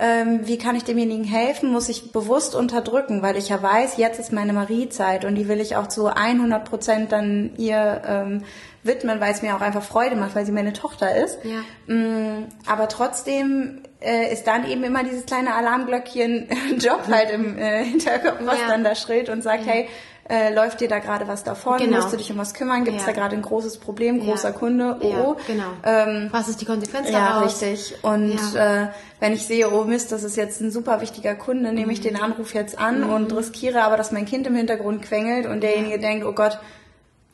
ähm, 0.00 0.46
wie 0.46 0.58
kann 0.58 0.76
ich 0.76 0.84
demjenigen 0.84 1.24
helfen, 1.24 1.72
muss 1.72 1.88
ich 1.88 2.12
bewusst 2.12 2.54
unterdrücken, 2.54 3.20
weil 3.20 3.37
ich 3.37 3.48
ja 3.48 3.61
weiß, 3.61 3.96
jetzt 3.96 4.20
ist 4.20 4.32
meine 4.32 4.52
Marie-Zeit 4.52 5.24
und 5.24 5.34
die 5.34 5.48
will 5.48 5.61
ich 5.61 5.74
auch 5.74 5.88
zu 5.88 6.06
100 6.06 6.64
Prozent 6.64 7.11
dann 7.11 7.50
ihr 7.56 8.02
ähm, 8.06 8.44
widmen, 8.84 9.20
weil 9.20 9.32
es 9.32 9.42
mir 9.42 9.56
auch 9.56 9.61
einfach 9.61 9.82
Freude 9.82 10.14
macht, 10.14 10.37
weil 10.37 10.46
sie 10.46 10.52
meine 10.52 10.72
Tochter 10.72 11.16
ist. 11.16 11.38
Ja. 11.42 11.92
Mm, 11.92 12.46
aber 12.66 12.88
trotzdem 12.88 13.82
äh, 14.00 14.32
ist 14.32 14.46
dann 14.46 14.68
eben 14.68 14.84
immer 14.84 15.02
dieses 15.02 15.26
kleine 15.26 15.54
Alarmglöckchen 15.54 16.48
Job 16.78 17.08
halt 17.11 17.30
im 17.30 17.58
äh, 17.58 17.84
Hinterkopf, 17.84 18.38
was 18.40 18.61
ja. 18.61 18.68
dann 18.68 18.84
da 18.84 18.94
schrillt 18.94 19.28
und 19.28 19.42
sagt, 19.42 19.66
ja. 19.66 19.72
hey, 19.72 19.88
äh, 20.28 20.52
läuft 20.52 20.80
dir 20.80 20.88
da 20.88 20.98
gerade 20.98 21.26
was 21.26 21.42
davon? 21.42 21.78
Genau. 21.78 21.96
Musst 21.96 22.12
du 22.12 22.16
dich 22.16 22.30
um 22.30 22.38
was 22.38 22.54
kümmern? 22.54 22.84
Gibt 22.84 22.98
es 22.98 23.06
ja. 23.06 23.12
da 23.12 23.18
gerade 23.18 23.34
ein 23.34 23.42
großes 23.42 23.78
Problem? 23.78 24.20
Großer 24.20 24.52
Kunde? 24.52 24.96
Oh, 25.00 25.08
ja, 25.08 25.36
genau. 25.46 25.64
Ähm, 25.84 26.28
was 26.30 26.48
ist 26.48 26.60
die 26.60 26.66
Konsequenz 26.66 27.10
daraus? 27.10 27.60
Ja, 27.60 27.68
richtig. 27.68 27.94
Und 28.02 28.38
äh, 28.54 28.88
wenn 29.20 29.32
ich 29.32 29.46
sehe, 29.46 29.72
oh 29.72 29.84
Mist, 29.84 30.12
das 30.12 30.24
ist 30.24 30.36
jetzt 30.36 30.60
ein 30.60 30.70
super 30.70 31.00
wichtiger 31.00 31.34
Kunde, 31.34 31.72
nehme 31.72 31.92
ich 31.92 32.00
mhm. 32.00 32.04
den 32.04 32.16
Anruf 32.20 32.54
jetzt 32.54 32.78
an 32.78 33.04
mhm. 33.04 33.12
und 33.12 33.36
riskiere 33.36 33.82
aber, 33.82 33.96
dass 33.96 34.12
mein 34.12 34.26
Kind 34.26 34.46
im 34.46 34.54
Hintergrund 34.54 35.02
quengelt 35.02 35.46
und 35.46 35.62
derjenige 35.62 35.98
denkt, 35.98 36.26
oh 36.26 36.32
Gott, 36.32 36.58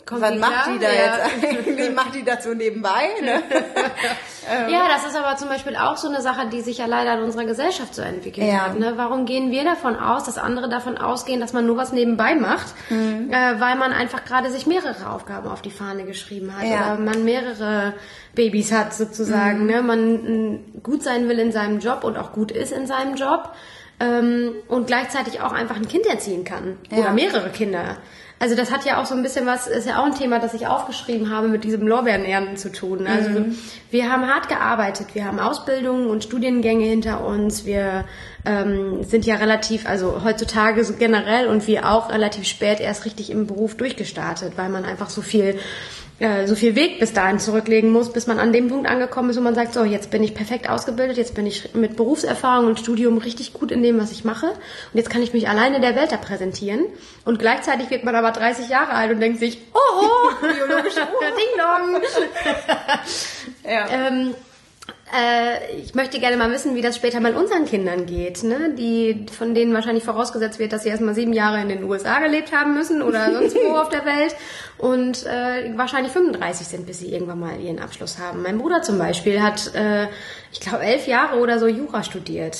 Kommt 0.06 0.20
Was 0.20 0.34
macht 0.38 0.70
die 0.74 0.78
da 0.78 0.92
ja. 0.92 0.94
jetzt 0.94 1.44
eigentlich? 1.44 1.94
macht 1.94 2.14
die 2.14 2.24
das 2.24 2.44
so 2.44 2.54
nebenbei? 2.54 3.08
Ne? 3.22 3.42
Ähm. 4.46 4.68
ja, 4.68 4.88
das 4.88 5.06
ist 5.06 5.16
aber 5.16 5.38
zum 5.38 5.48
Beispiel 5.48 5.74
auch 5.74 5.96
so 5.96 6.06
eine 6.06 6.20
Sache, 6.20 6.48
die 6.50 6.60
sich 6.60 6.76
ja 6.76 6.84
leider 6.84 7.14
in 7.14 7.24
unserer 7.24 7.46
Gesellschaft 7.46 7.94
so 7.94 8.02
entwickelt 8.02 8.46
ja. 8.46 8.66
hat. 8.66 8.78
Ne? 8.78 8.92
Warum 8.96 9.24
gehen 9.24 9.50
wir 9.50 9.64
davon 9.64 9.96
aus, 9.96 10.24
dass 10.24 10.36
andere 10.36 10.68
davon 10.68 10.98
ausgehen, 10.98 11.40
dass 11.40 11.54
man 11.54 11.66
nur 11.66 11.78
was 11.78 11.92
nebenbei 11.92 12.34
macht, 12.34 12.74
mhm. 12.90 13.30
äh, 13.30 13.58
weil 13.58 13.76
man 13.76 13.94
einfach 13.94 14.24
gerade 14.26 14.50
sich 14.50 14.66
mehrere 14.66 15.10
Aufgaben 15.10 15.48
auf 15.48 15.62
die 15.62 15.70
Fahne 15.70 16.04
geschrieben 16.04 16.54
hat 16.54 16.68
ja. 16.68 16.92
oder 16.92 17.00
man 17.00 17.24
mehrere 17.24 17.94
Babys 18.34 18.70
hat 18.70 18.92
sozusagen. 18.92 19.60
Mhm. 19.60 19.66
Ne? 19.66 19.82
Man 19.82 20.64
gut 20.82 21.02
sein 21.02 21.26
will 21.26 21.38
in 21.38 21.50
seinem 21.50 21.78
Job 21.78 22.04
und 22.04 22.18
auch 22.18 22.32
gut 22.32 22.52
ist 22.52 22.72
in 22.72 22.86
seinem 22.86 23.14
Job 23.14 23.50
ähm, 23.98 24.52
und 24.68 24.86
gleichzeitig 24.86 25.40
auch 25.40 25.52
einfach 25.52 25.76
ein 25.76 25.88
Kind 25.88 26.06
erziehen 26.06 26.44
kann 26.44 26.76
oder 26.90 27.12
mehrere 27.12 27.48
Kinder. 27.48 27.96
Also 28.44 28.56
das 28.56 28.70
hat 28.70 28.84
ja 28.84 29.00
auch 29.00 29.06
so 29.06 29.14
ein 29.14 29.22
bisschen 29.22 29.46
was, 29.46 29.66
ist 29.66 29.88
ja 29.88 29.98
auch 29.98 30.04
ein 30.04 30.14
Thema, 30.14 30.38
das 30.38 30.52
ich 30.52 30.66
aufgeschrieben 30.66 31.30
habe, 31.30 31.48
mit 31.48 31.64
diesem 31.64 31.88
Lorbeerenernten 31.88 32.58
zu 32.58 32.70
tun. 32.70 33.06
Also 33.06 33.30
mhm. 33.30 33.56
wir 33.90 34.12
haben 34.12 34.28
hart 34.28 34.50
gearbeitet, 34.50 35.14
wir 35.14 35.24
haben 35.24 35.40
Ausbildungen 35.40 36.08
und 36.08 36.24
Studiengänge 36.24 36.84
hinter 36.84 37.24
uns, 37.24 37.64
wir 37.64 38.04
ähm, 38.44 39.02
sind 39.02 39.24
ja 39.24 39.36
relativ, 39.36 39.88
also 39.88 40.22
heutzutage 40.24 40.84
so 40.84 40.92
generell 40.92 41.46
und 41.46 41.66
wir 41.66 41.88
auch 41.90 42.10
relativ 42.10 42.44
spät 42.44 42.80
erst 42.80 43.06
richtig 43.06 43.30
im 43.30 43.46
Beruf 43.46 43.78
durchgestartet, 43.78 44.58
weil 44.58 44.68
man 44.68 44.84
einfach 44.84 45.08
so 45.08 45.22
viel 45.22 45.58
äh, 46.20 46.46
so 46.46 46.54
viel 46.54 46.76
Weg 46.76 47.00
bis 47.00 47.12
dahin 47.12 47.38
zurücklegen 47.38 47.90
muss, 47.90 48.12
bis 48.12 48.26
man 48.26 48.38
an 48.38 48.52
dem 48.52 48.68
Punkt 48.68 48.88
angekommen 48.88 49.30
ist, 49.30 49.36
wo 49.36 49.40
man 49.40 49.54
sagt, 49.54 49.74
so, 49.74 49.84
jetzt 49.84 50.10
bin 50.10 50.22
ich 50.22 50.34
perfekt 50.34 50.68
ausgebildet, 50.68 51.16
jetzt 51.16 51.34
bin 51.34 51.46
ich 51.46 51.74
mit 51.74 51.96
Berufserfahrung 51.96 52.66
und 52.66 52.78
Studium 52.78 53.18
richtig 53.18 53.52
gut 53.52 53.72
in 53.72 53.82
dem, 53.82 53.98
was 54.00 54.12
ich 54.12 54.24
mache 54.24 54.46
und 54.46 54.94
jetzt 54.94 55.10
kann 55.10 55.22
ich 55.22 55.32
mich 55.32 55.48
alleine 55.48 55.80
der 55.80 55.96
Welt 55.96 56.12
da 56.12 56.16
präsentieren 56.16 56.86
und 57.24 57.38
gleichzeitig 57.38 57.90
wird 57.90 58.04
man 58.04 58.14
aber 58.14 58.30
30 58.30 58.68
Jahre 58.68 58.92
alt 58.92 59.10
und 59.10 59.20
denkt 59.20 59.40
sich, 59.40 59.58
oh, 59.72 59.78
oh 60.02 60.30
biologische 60.40 61.00
Uhr, 61.00 61.30
Ding 61.36 61.52
Dong. 61.58 62.02
ja. 63.64 63.86
Ähm, 63.90 64.34
äh, 65.16 65.76
ich 65.76 65.94
möchte 65.94 66.18
gerne 66.18 66.36
mal 66.36 66.50
wissen, 66.50 66.74
wie 66.74 66.82
das 66.82 66.96
später 66.96 67.20
mal 67.20 67.36
unseren 67.36 67.64
Kindern 67.64 68.06
geht, 68.06 68.42
ne? 68.42 68.74
die 68.76 69.26
von 69.30 69.54
denen 69.54 69.72
wahrscheinlich 69.72 70.04
vorausgesetzt 70.04 70.58
wird, 70.58 70.72
dass 70.72 70.82
sie 70.82 70.88
erstmal 70.88 71.14
sieben 71.14 71.32
Jahre 71.32 71.60
in 71.60 71.68
den 71.68 71.84
USA 71.84 72.18
gelebt 72.18 72.52
haben 72.52 72.74
müssen 72.74 73.02
oder 73.02 73.32
sonst 73.32 73.56
wo 73.56 73.76
auf 73.76 73.88
der 73.88 74.04
Welt 74.04 74.34
und 74.78 75.24
äh, 75.26 75.76
wahrscheinlich 75.76 76.12
35 76.12 76.66
sind, 76.66 76.86
bis 76.86 76.98
sie 76.98 77.12
irgendwann 77.12 77.40
mal 77.40 77.60
ihren 77.60 77.78
Abschluss 77.78 78.18
haben. 78.18 78.42
Mein 78.42 78.58
Bruder 78.58 78.82
zum 78.82 78.98
Beispiel 78.98 79.42
hat, 79.42 79.74
äh, 79.74 80.08
ich 80.52 80.60
glaube, 80.60 80.84
elf 80.84 81.06
Jahre 81.06 81.38
oder 81.38 81.58
so 81.58 81.66
Jura 81.66 82.02
studiert. 82.02 82.58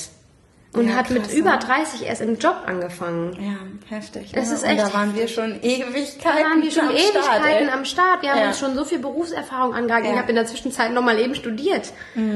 Und 0.75 0.89
Ja, 0.89 0.95
hat 0.95 1.09
mit 1.09 1.23
krass, 1.23 1.33
über 1.33 1.51
ne? 1.51 1.59
30 1.59 2.05
erst 2.05 2.21
im 2.21 2.37
Job 2.37 2.55
angefangen. 2.65 3.37
Ja, 3.41 3.95
heftig. 3.95 4.31
Es 4.33 4.49
ne? 4.49 4.55
ist 4.55 4.63
Und 4.63 4.69
echt 4.69 4.81
da 4.81 4.93
waren 4.93 5.15
wir 5.15 5.27
schon 5.27 5.59
Ewigkeiten. 5.61 6.19
Da 6.23 6.29
waren 6.49 6.61
wir 6.63 6.71
schon 6.71 6.83
am 6.89 6.97
Start, 6.97 7.15
Ewigkeiten 7.15 7.67
ey. 7.67 7.73
am 7.73 7.85
Start. 7.85 8.21
Wir 8.21 8.31
haben 8.31 8.39
Ja. 8.41 8.47
uns 8.47 8.59
schon 8.59 8.75
so 8.75 8.85
viel 8.85 8.99
Berufserfahrung 8.99 9.73
angeeignet. 9.73 10.05
Ja. 10.05 10.11
Mhm. 10.11 10.15
Ich 10.15 10.19
habe 10.21 10.29
in 10.29 10.35
der 10.35 10.45
Zwischenzeit 10.45 10.91
nochmal 10.93 11.19
eben 11.19 11.35
studiert. 11.35 11.93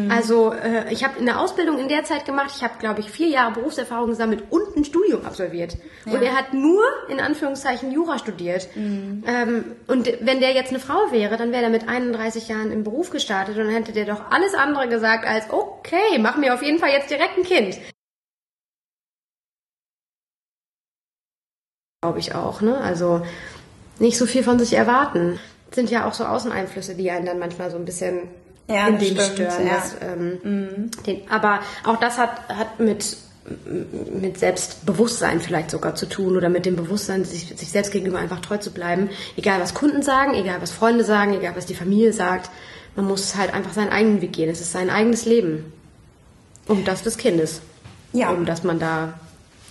Also 0.09 0.53
äh, 0.53 0.91
ich 0.91 1.03
habe 1.03 1.19
eine 1.19 1.39
Ausbildung 1.39 1.79
in 1.79 1.87
der 1.89 2.03
Zeit 2.03 2.25
gemacht. 2.25 2.51
Ich 2.55 2.63
habe, 2.63 2.73
glaube 2.79 3.01
ich, 3.01 3.09
vier 3.11 3.27
Jahre 3.27 3.51
Berufserfahrung 3.53 4.09
gesammelt 4.09 4.43
und 4.49 4.75
ein 4.75 4.83
Studium 4.85 5.25
absolviert. 5.25 5.77
Und 6.05 6.21
er 6.21 6.35
hat 6.37 6.53
nur, 6.53 6.83
in 7.09 7.19
Anführungszeichen, 7.19 7.91
Jura 7.91 8.17
studiert. 8.19 8.67
Mhm. 8.75 9.23
Ähm, 9.27 9.65
und 9.87 10.07
wenn 10.21 10.39
der 10.39 10.53
jetzt 10.53 10.69
eine 10.69 10.79
Frau 10.79 11.11
wäre, 11.11 11.37
dann 11.37 11.51
wäre 11.51 11.63
er 11.63 11.69
mit 11.69 11.87
31 11.87 12.47
Jahren 12.47 12.71
im 12.71 12.83
Beruf 12.83 13.09
gestartet 13.09 13.57
und 13.57 13.65
dann 13.65 13.73
hätte 13.73 13.91
der 13.91 14.05
doch 14.05 14.31
alles 14.31 14.53
andere 14.55 14.87
gesagt 14.87 15.25
als, 15.27 15.45
okay, 15.51 16.17
mach 16.19 16.37
mir 16.37 16.53
auf 16.53 16.61
jeden 16.63 16.79
Fall 16.79 16.89
jetzt 16.91 17.09
direkt 17.09 17.37
ein 17.37 17.43
Kind. 17.43 17.79
Glaube 22.01 22.19
ich 22.19 22.33
auch, 22.33 22.61
ne? 22.61 22.77
Also 22.77 23.21
nicht 23.99 24.17
so 24.17 24.25
viel 24.25 24.41
von 24.41 24.57
sich 24.57 24.71
erwarten. 24.73 25.37
Sind 25.71 25.91
ja 25.91 26.07
auch 26.07 26.13
so 26.13 26.23
Außeneinflüsse, 26.23 26.95
die 26.95 27.11
einen 27.11 27.25
dann 27.25 27.39
manchmal 27.39 27.69
so 27.71 27.75
ein 27.75 27.83
bisschen 27.83 28.21
Ja, 28.69 28.87
in 28.87 28.93
das 28.97 29.03
dem 29.03 29.15
stimmt, 29.19 29.31
stören. 29.33 29.67
ja. 29.67 29.73
Das, 29.73 29.95
ähm, 30.01 30.91
den, 31.05 31.29
aber 31.29 31.59
auch 31.83 31.97
das 31.97 32.17
hat, 32.17 32.47
hat 32.47 32.79
mit, 32.79 33.17
mit 34.21 34.39
Selbstbewusstsein 34.39 35.41
vielleicht 35.41 35.71
sogar 35.71 35.95
zu 35.95 36.05
tun 36.07 36.37
oder 36.37 36.47
mit 36.47 36.65
dem 36.65 36.77
Bewusstsein, 36.77 37.25
sich, 37.25 37.53
sich 37.57 37.69
selbst 37.69 37.91
gegenüber 37.91 38.19
einfach 38.19 38.39
treu 38.39 38.55
zu 38.55 38.71
bleiben. 38.71 39.09
Egal 39.35 39.59
was 39.59 39.73
Kunden 39.73 40.01
sagen, 40.01 40.35
egal 40.35 40.61
was 40.61 40.71
Freunde 40.71 41.03
sagen, 41.03 41.33
egal 41.33 41.57
was 41.57 41.65
die 41.65 41.75
Familie 41.75 42.13
sagt. 42.13 42.49
Man 42.95 43.07
muss 43.07 43.35
halt 43.35 43.53
einfach 43.53 43.73
seinen 43.73 43.91
eigenen 43.91 44.21
Weg 44.21 44.31
gehen. 44.31 44.49
Es 44.49 44.61
ist 44.61 44.71
sein 44.71 44.89
eigenes 44.89 45.25
Leben. 45.25 45.73
Um 46.65 46.85
das 46.85 47.03
des 47.03 47.17
Kindes. 47.17 47.59
Ja. 48.13 48.29
Um 48.31 48.45
das 48.45 48.63
man 48.63 48.79
da 48.79 49.19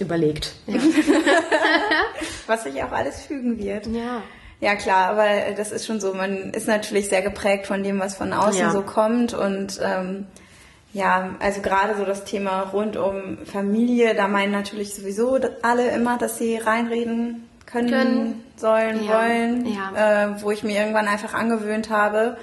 überlegt. 0.00 0.52
Ja. 0.66 0.78
Was 2.46 2.64
sich 2.64 2.82
auch 2.82 2.92
alles 2.92 3.20
fügen 3.22 3.58
wird. 3.58 3.86
ja. 3.86 4.22
Ja 4.60 4.74
klar, 4.74 5.10
aber 5.10 5.24
das 5.56 5.70
ist 5.70 5.86
schon 5.86 6.00
so. 6.00 6.14
Man 6.14 6.50
ist 6.52 6.66
natürlich 6.66 7.08
sehr 7.08 7.22
geprägt 7.22 7.68
von 7.68 7.84
dem, 7.84 8.00
was 8.00 8.16
von 8.16 8.32
außen 8.32 8.58
Ja. 8.60 8.70
so 8.72 8.82
kommt 8.82 9.32
und 9.32 9.78
ähm, 9.80 10.26
ja, 10.92 11.30
also 11.38 11.60
gerade 11.60 11.94
so 11.96 12.04
das 12.04 12.24
Thema 12.24 12.62
rund 12.62 12.96
um 12.96 13.38
Familie, 13.46 14.16
da 14.16 14.26
meinen 14.26 14.50
natürlich 14.50 14.96
sowieso 14.96 15.38
alle 15.62 15.88
immer, 15.92 16.18
dass 16.18 16.38
sie 16.38 16.56
reinreden 16.56 17.48
können, 17.66 17.88
Können. 17.90 18.44
sollen, 18.56 19.04
Ja. 19.04 19.12
wollen, 19.12 19.66
Ja. 19.66 20.24
Äh, 20.34 20.42
wo 20.42 20.50
ich 20.50 20.64
mir 20.64 20.76
irgendwann 20.80 21.06
einfach 21.06 21.34
angewöhnt 21.34 21.88
habe, 21.90 22.36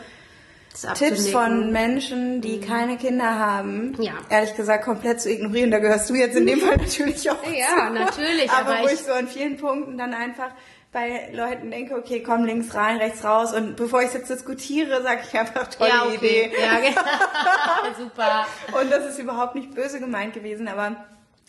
Tipps 0.95 1.29
von. 1.29 1.71
Menschen, 1.71 2.41
die 2.41 2.59
keine 2.59 2.97
Kinder 2.97 3.39
haben, 3.39 3.91
Mhm. 3.97 4.01
Ja. 4.01 4.13
ehrlich 4.29 4.55
gesagt 4.55 4.83
komplett 4.85 5.21
zu 5.21 5.29
ignorieren. 5.31 5.71
Da 5.71 5.79
gehörst 5.79 6.09
du 6.09 6.15
jetzt 6.15 6.35
in 6.35 6.45
dem 6.45 6.59
Fall 6.59 6.77
natürlich 6.77 7.29
auch 7.29 7.43
Ja, 7.45 7.87
zu. 7.87 7.93
natürlich, 7.93 8.51
Aber, 8.51 8.69
aber 8.71 8.81
wo 8.83 8.87
ich- 8.87 8.93
ich 8.93 8.99
so 9.01 9.11
an 9.13 9.27
vielen 9.27 9.57
Punkten 9.57 9.97
dann 9.97 10.13
einfach 10.13 10.49
bei 10.91 11.29
Leuten 11.33 11.71
denke, 11.71 11.95
okay, 11.95 12.23
komm 12.23 12.45
links 12.45 12.73
rein, 12.73 12.97
rechts 12.97 13.23
raus 13.25 13.53
und 13.53 13.75
bevor 13.75 14.01
ich 14.01 14.13
jetzt 14.13 14.29
diskutiere, 14.29 15.01
sage 15.03 15.21
ich 15.29 15.37
einfach 15.37 15.67
tolle 15.69 15.89
ja, 15.89 16.03
okay. 16.05 16.15
Idee. 16.15 16.51
Ja, 16.61 16.79
genau. 16.79 17.01
super. 17.97 18.45
Und 18.79 18.91
das 18.91 19.05
ist 19.05 19.19
überhaupt 19.19 19.55
nicht 19.55 19.75
böse 19.75 19.99
gemeint 19.99 20.33
gewesen, 20.33 20.67
aber 20.69 20.95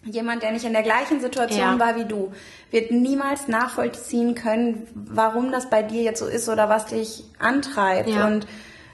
jemand, 0.04 0.42
der 0.42 0.52
nicht 0.52 0.64
in 0.64 0.72
der 0.72 0.82
gleichen 0.82 1.20
Situation 1.20 1.58
Ja. 1.60 1.78
war 1.78 1.96
wie 1.96 2.04
du, 2.04 2.32
wird 2.70 2.90
niemals 2.90 3.46
nachvollziehen 3.48 4.34
können, 4.34 4.86
warum 4.94 5.52
das 5.52 5.70
bei 5.70 5.82
dir 5.82 6.02
jetzt 6.02 6.18
so 6.20 6.26
ist 6.26 6.48
oder 6.48 6.68
was 6.68 6.86
dich 6.86 7.24
antreibt. 7.38 8.08
Ja. 8.08 8.26
Und 8.26 8.46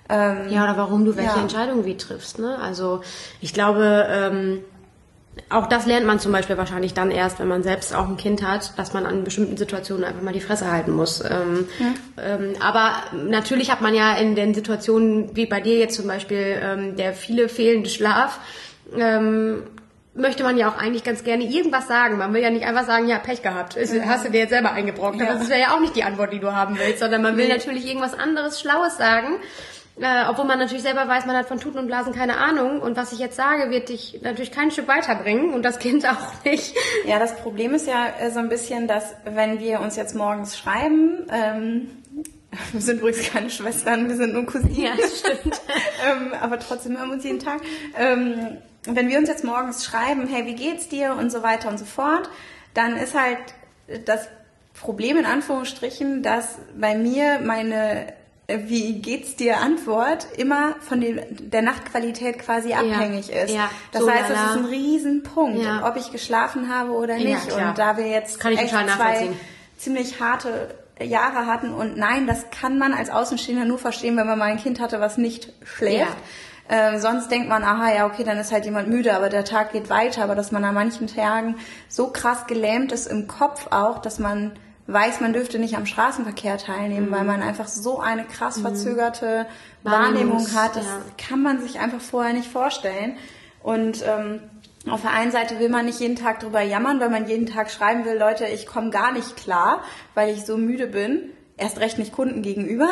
ähm, 0.09 0.49
Ja, 0.51 0.65
oder 0.65 0.77
warum 0.77 1.05
du 1.05 1.17
welche 1.17 1.37
Ja. 1.37 1.41
Entscheidungen 1.43 1.85
wie 1.85 1.97
triffst. 1.97 2.38
Ne? 2.38 2.59
Also 2.61 3.03
ich 3.41 3.55
glaube, 3.55 4.07
ähm, 4.11 4.61
auch 5.49 5.67
das 5.67 5.87
lernt 5.87 6.07
man 6.07 6.19
zum 6.21 6.31
Beispiel 6.31 6.59
wahrscheinlich 6.59 6.93
dann 6.93 7.11
erst, 7.11 7.38
wenn 7.38 7.49
man 7.49 7.62
selbst 7.62 7.95
auch 7.95 8.07
ein 8.07 8.19
Kind 8.19 8.47
hat, 8.47 8.79
dass 8.79 8.93
man 8.93 9.07
an 9.07 9.25
bestimmten 9.25 9.57
Situationen 9.57 10.05
einfach 10.05 10.21
mal 10.21 10.35
die 10.35 10.41
Fresse 10.43 10.71
halten 10.71 10.91
muss. 10.93 11.23
Ähm, 11.25 11.67
ähm, 12.23 12.55
aber 12.61 12.93
natürlich 13.27 13.71
hat 13.71 13.81
man 13.81 13.95
ja 13.95 14.12
in 14.15 14.35
den 14.35 14.53
Situationen, 14.53 15.35
wie 15.35 15.47
bei 15.47 15.61
dir 15.61 15.79
jetzt 15.79 15.97
zum 15.97 16.07
Beispiel, 16.07 16.59
ähm, 16.62 16.97
der 16.97 17.15
viele 17.15 17.49
fehlende 17.49 17.88
Schlaf, 17.88 18.41
ähm, 18.95 19.62
möchte 20.15 20.43
man 20.43 20.59
ja 20.59 20.69
auch 20.69 20.77
eigentlich 20.77 21.05
ganz 21.05 21.25
gerne 21.25 21.45
irgendwas 21.45 21.88
sagen. 21.88 22.19
Man 22.19 22.35
will 22.35 22.43
ja 22.43 22.51
nicht 22.51 22.67
einfach 22.67 22.85
sagen, 22.85 23.09
ja, 23.09 23.19
Pech 23.19 23.41
gehabt. 23.41 23.77
Ist, 23.77 23.95
Hast 24.05 24.27
du 24.27 24.31
dir 24.31 24.41
jetzt 24.41 24.51
selber 24.51 24.73
eingebrockt. 24.73 25.19
Ja. 25.19 25.33
Das 25.33 25.49
wäre 25.49 25.61
ja 25.61 25.75
auch 25.75 25.81
nicht 25.81 25.97
die 25.97 26.05
Antwort, 26.05 26.35
die 26.35 26.41
du 26.41 26.53
haben 26.55 26.77
willst, 26.79 26.99
sondern 26.99 27.23
man 27.23 27.38
will 27.38 27.47
Nee. 27.49 27.55
natürlich 27.55 27.87
irgendwas 27.87 28.12
anderes, 28.12 28.61
Schlaues 28.61 28.99
sagen. 28.99 29.37
Äh, 30.00 30.24
obwohl 30.28 30.46
man 30.46 30.59
natürlich 30.59 30.83
selber 30.83 31.07
weiß, 31.07 31.26
man 31.26 31.37
hat 31.37 31.46
von 31.46 31.61
Tuten 31.61 31.78
und 31.78 31.87
Blasen 31.87 32.14
keine 32.14 32.38
Ahnung. 32.38 32.81
Und 32.81 32.96
was 32.96 33.12
ich 33.12 33.18
jetzt 33.18 33.37
sage, 33.37 33.70
wird 33.70 33.90
dich 33.90 34.20
natürlich 34.22 34.50
kein 34.50 34.70
Stück 34.70 34.88
weiterbringen 34.88 35.52
und 35.52 35.62
das 35.62 35.78
Kind 35.78 36.09
auch 36.09 36.44
nicht. 36.44 36.74
Ja, 37.07 37.18
das 37.18 37.37
Problem 37.37 37.74
ist 37.74 37.87
ja 37.87 38.07
äh, 38.20 38.31
so 38.31 38.38
ein 38.38 38.48
bisschen, 38.48 38.88
dass 38.88 39.14
wenn 39.24 39.61
wir 39.61 39.81
uns 39.81 39.96
jetzt 39.96 40.14
morgens 40.14 40.57
schreiben, 40.59 41.26
ähm, 41.31 41.90
wir 42.72 42.81
sind 42.81 43.00
übrigens 43.00 43.31
keine 43.31 43.50
Schwestern, 43.50 44.09
wir 44.09 44.16
sind 44.16 44.33
nur 44.33 44.46
Cousinen. 44.46 44.83
Ja, 44.83 44.92
das 44.98 45.18
stimmt. 45.18 45.61
ähm, 46.11 46.33
aber 46.40 46.59
trotzdem 46.59 46.96
hören 46.96 47.09
wir 47.09 47.14
uns 47.14 47.24
jeden 47.24 47.40
Tag. 47.40 47.61
Ähm, 47.98 48.57
wenn 48.85 49.09
wir 49.09 49.18
uns 49.18 49.28
jetzt 49.28 49.44
morgens 49.44 49.85
schreiben, 49.85 50.26
hey, 50.26 50.46
wie 50.46 50.55
geht's 50.55 50.88
dir 50.88 51.14
und 51.18 51.31
so 51.31 51.42
weiter 51.42 51.68
und 51.68 51.78
so 51.78 51.85
fort, 51.85 52.28
dann 52.74 52.96
ist 52.96 53.14
halt 53.14 53.38
das 54.07 54.26
Problem 54.74 55.18
in 55.18 55.26
Anführungsstrichen, 55.26 56.22
dass 56.22 56.59
bei 56.74 56.96
mir 56.96 57.40
meine 57.40 58.12
wie 58.48 59.00
geht's 59.00 59.37
dir 59.37 59.59
Antwort 59.61 60.26
immer 60.37 60.74
von 60.81 61.00
dem, 61.00 61.20
der 61.50 61.62
Nachtqualität 61.62 62.38
quasi 62.40 62.74
abhängig 62.74 63.31
ist. 63.31 63.55
ja, 63.55 63.70
Das 63.92 64.02
so 64.02 64.11
heißt, 64.11 64.28
das 64.28 64.37
lala. 64.37 64.50
ist 64.50 64.57
ein 64.59 64.64
Riesenpunkt, 64.66 65.62
Ja. 65.64 65.88
ob 65.88 65.96
ich 65.96 66.11
geschlafen 66.12 66.68
habe 66.74 66.90
oder 66.92 67.16
Ja, 67.16 67.37
nicht. 67.37 67.48
klar. 67.48 67.70
und 67.70 67.78
da 67.78 67.96
wir 67.96 68.07
jetzt 68.09 68.40
Kann 68.40 68.52
echt 68.52 68.68
zwei 68.70 69.31
ziemlich 69.78 70.20
harte 70.20 70.74
Jahre 71.00 71.46
hatten 71.46 71.72
und 71.72 71.96
nein, 71.96 72.26
das 72.26 72.50
kann 72.50 72.78
man 72.78 72.92
als 72.92 73.11
Außenstehender 73.11 73.64
nur 73.64 73.78
verstehen, 73.78 74.16
wenn 74.16 74.26
man 74.26 74.38
mal 74.38 74.50
ein 74.50 74.59
Kind 74.59 74.81
hatte, 74.81 75.00
was 75.00 75.18
nicht 75.18 75.52
schläft. 75.64 76.16
Äh, 76.68 76.98
sonst 77.00 77.31
denkt 77.31 77.48
man, 77.48 77.64
aha, 77.64 77.92
ja, 77.92 78.07
okay, 78.07 78.22
dann 78.24 78.38
ist 78.38 78.52
halt 78.52 78.64
jemand 78.64 78.88
müde, 78.88 79.14
aber 79.16 79.28
der 79.28 79.44
Tag 79.44 79.72
geht 79.72 79.90
weiter. 79.90 80.22
Aber 80.24 80.35
dass 80.37 80.52
man 80.52 80.64
an 80.64 80.74
manchen 80.74 81.07
Tagen 81.09 81.57
so 81.88 82.09
krass 82.09 82.46
gelähmt 82.46 82.92
ist 82.92 83.07
im 83.09 83.26
Kopf 83.26 83.66
auch, 83.70 83.98
dass 83.98 84.18
man 84.20 84.52
weiß, 84.87 85.21
man 85.21 85.33
dürfte 85.33 85.59
nicht 85.59 85.77
am 85.77 85.87
Straßenverkehr 85.87 86.59
teilnehmen, 86.59 87.11
weil 87.11 87.25
man 87.25 87.42
einfach 87.42 87.68
so 87.68 88.01
eine 88.01 88.25
krass 88.25 88.61
verzögerte 88.61 89.47
Wahrnehmung 89.83 90.38
Wahrnehmungs- 90.38 90.55
hat. 90.55 90.77
Das 90.77 90.85
ja. 90.85 91.01
kann 91.16 91.42
man 91.42 91.61
sich 91.61 91.79
einfach 91.79 92.01
vorher 92.01 92.33
nicht 92.33 92.51
vorstellen. 92.51 93.16
Und 93.62 94.05
ähm, 94.07 94.40
auf 94.90 95.03
der 95.03 95.12
einen 95.12 95.31
Seite 95.31 95.61
will 95.61 95.68
man 95.68 95.87
nicht 95.87 96.01
jeden 96.01 96.16
Tag 96.16 96.40
drüber 96.40 96.61
jammern, 96.61 96.99
weil 96.99 97.11
man 97.11 97.29
jeden 97.29 97.47
Tag 97.47 97.71
schreiben 97.71 98.05
will, 98.05 98.18
Leute, 98.18 98.47
ich 98.47 98.66
komme 98.66 98.90
gar 98.90 99.12
nicht 99.12 99.37
klar, 99.37 99.83
weil 100.14 100.35
ich 100.35 100.45
so 100.45 100.57
müde 100.57 100.88
bin. 100.88 101.31
Erst 101.57 101.79
recht 101.79 101.99
nicht 101.99 102.12
Kunden 102.12 102.42
gegenüber. 102.42 102.90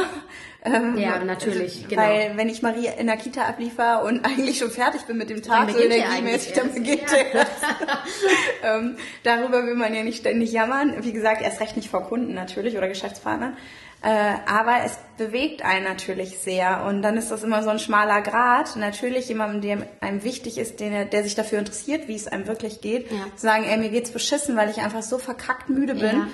Ähm, 0.65 0.99
Ja, 0.99 1.23
natürlich, 1.25 1.87
genau. 1.89 2.03
Weil 2.03 2.33
wenn 2.37 2.49
ich 2.49 2.63
Marie 2.63 2.89
in 2.99 3.07
der 3.07 3.17
Kita 3.17 3.45
abliefer 3.45 4.03
und 4.05 4.25
eigentlich 4.25 4.59
schon 4.59 4.71
fertig 4.71 5.03
bin 5.03 5.17
mit 5.17 5.31
dem 5.31 5.43
Tag, 5.43 5.71
so 5.71 5.79
energiemäßig, 5.79 6.53
dann 6.53 6.73
beginnt 6.73 7.11
der 7.11 7.33
erst. 7.35 7.51
ähm, 8.63 8.97
darüber 9.23 9.65
will 9.67 9.75
man 9.75 9.95
ja 9.95 10.03
nicht 10.03 10.19
ständig 10.21 10.53
jammern. 10.53 10.95
Wie 11.03 11.13
gesagt, 11.13 11.43
erst 11.43 11.61
recht 11.61 11.77
nicht 11.77 11.91
vor 11.91 12.03
Kunden 12.03 12.35
natürlich 12.35 12.77
oder 12.77 12.89
Geschäftspartnern. 12.89 13.57
Äh, 14.03 14.37
aber 14.47 14.79
es 14.87 14.99
bewegt 15.19 15.63
einen 15.63 15.85
natürlich 15.85 16.39
sehr 16.39 16.87
und 16.89 17.03
dann 17.03 17.19
ist 17.19 17.31
das 17.31 17.43
immer 17.43 17.63
so 17.63 17.69
ein 17.69 17.79
schmaler 17.79 18.23
Grad. 18.23 18.75
Natürlich 18.77 19.29
jemandem, 19.29 19.61
der 19.61 19.87
einem 20.01 20.25
wichtig 20.25 20.57
ist, 20.57 20.81
der, 20.81 21.05
der 21.05 21.23
sich 21.23 21.35
dafür 21.35 21.59
interessiert, 21.59 22.09
wie 22.09 22.15
es 22.15 22.27
einem 22.27 22.47
wirklich 22.47 22.81
geht, 22.81 23.11
Ja. 23.11 23.19
zu 23.37 23.43
sagen, 23.43 23.65
ey, 23.65 23.77
mir 23.77 23.91
geht's 23.91 24.11
beschissen, 24.11 24.57
weil 24.57 24.71
ich 24.71 24.79
einfach 24.79 25.03
so 25.03 25.19
verkackt 25.19 25.69
müde 25.69 25.95
bin. 25.95 26.17
Ja. 26.17 26.29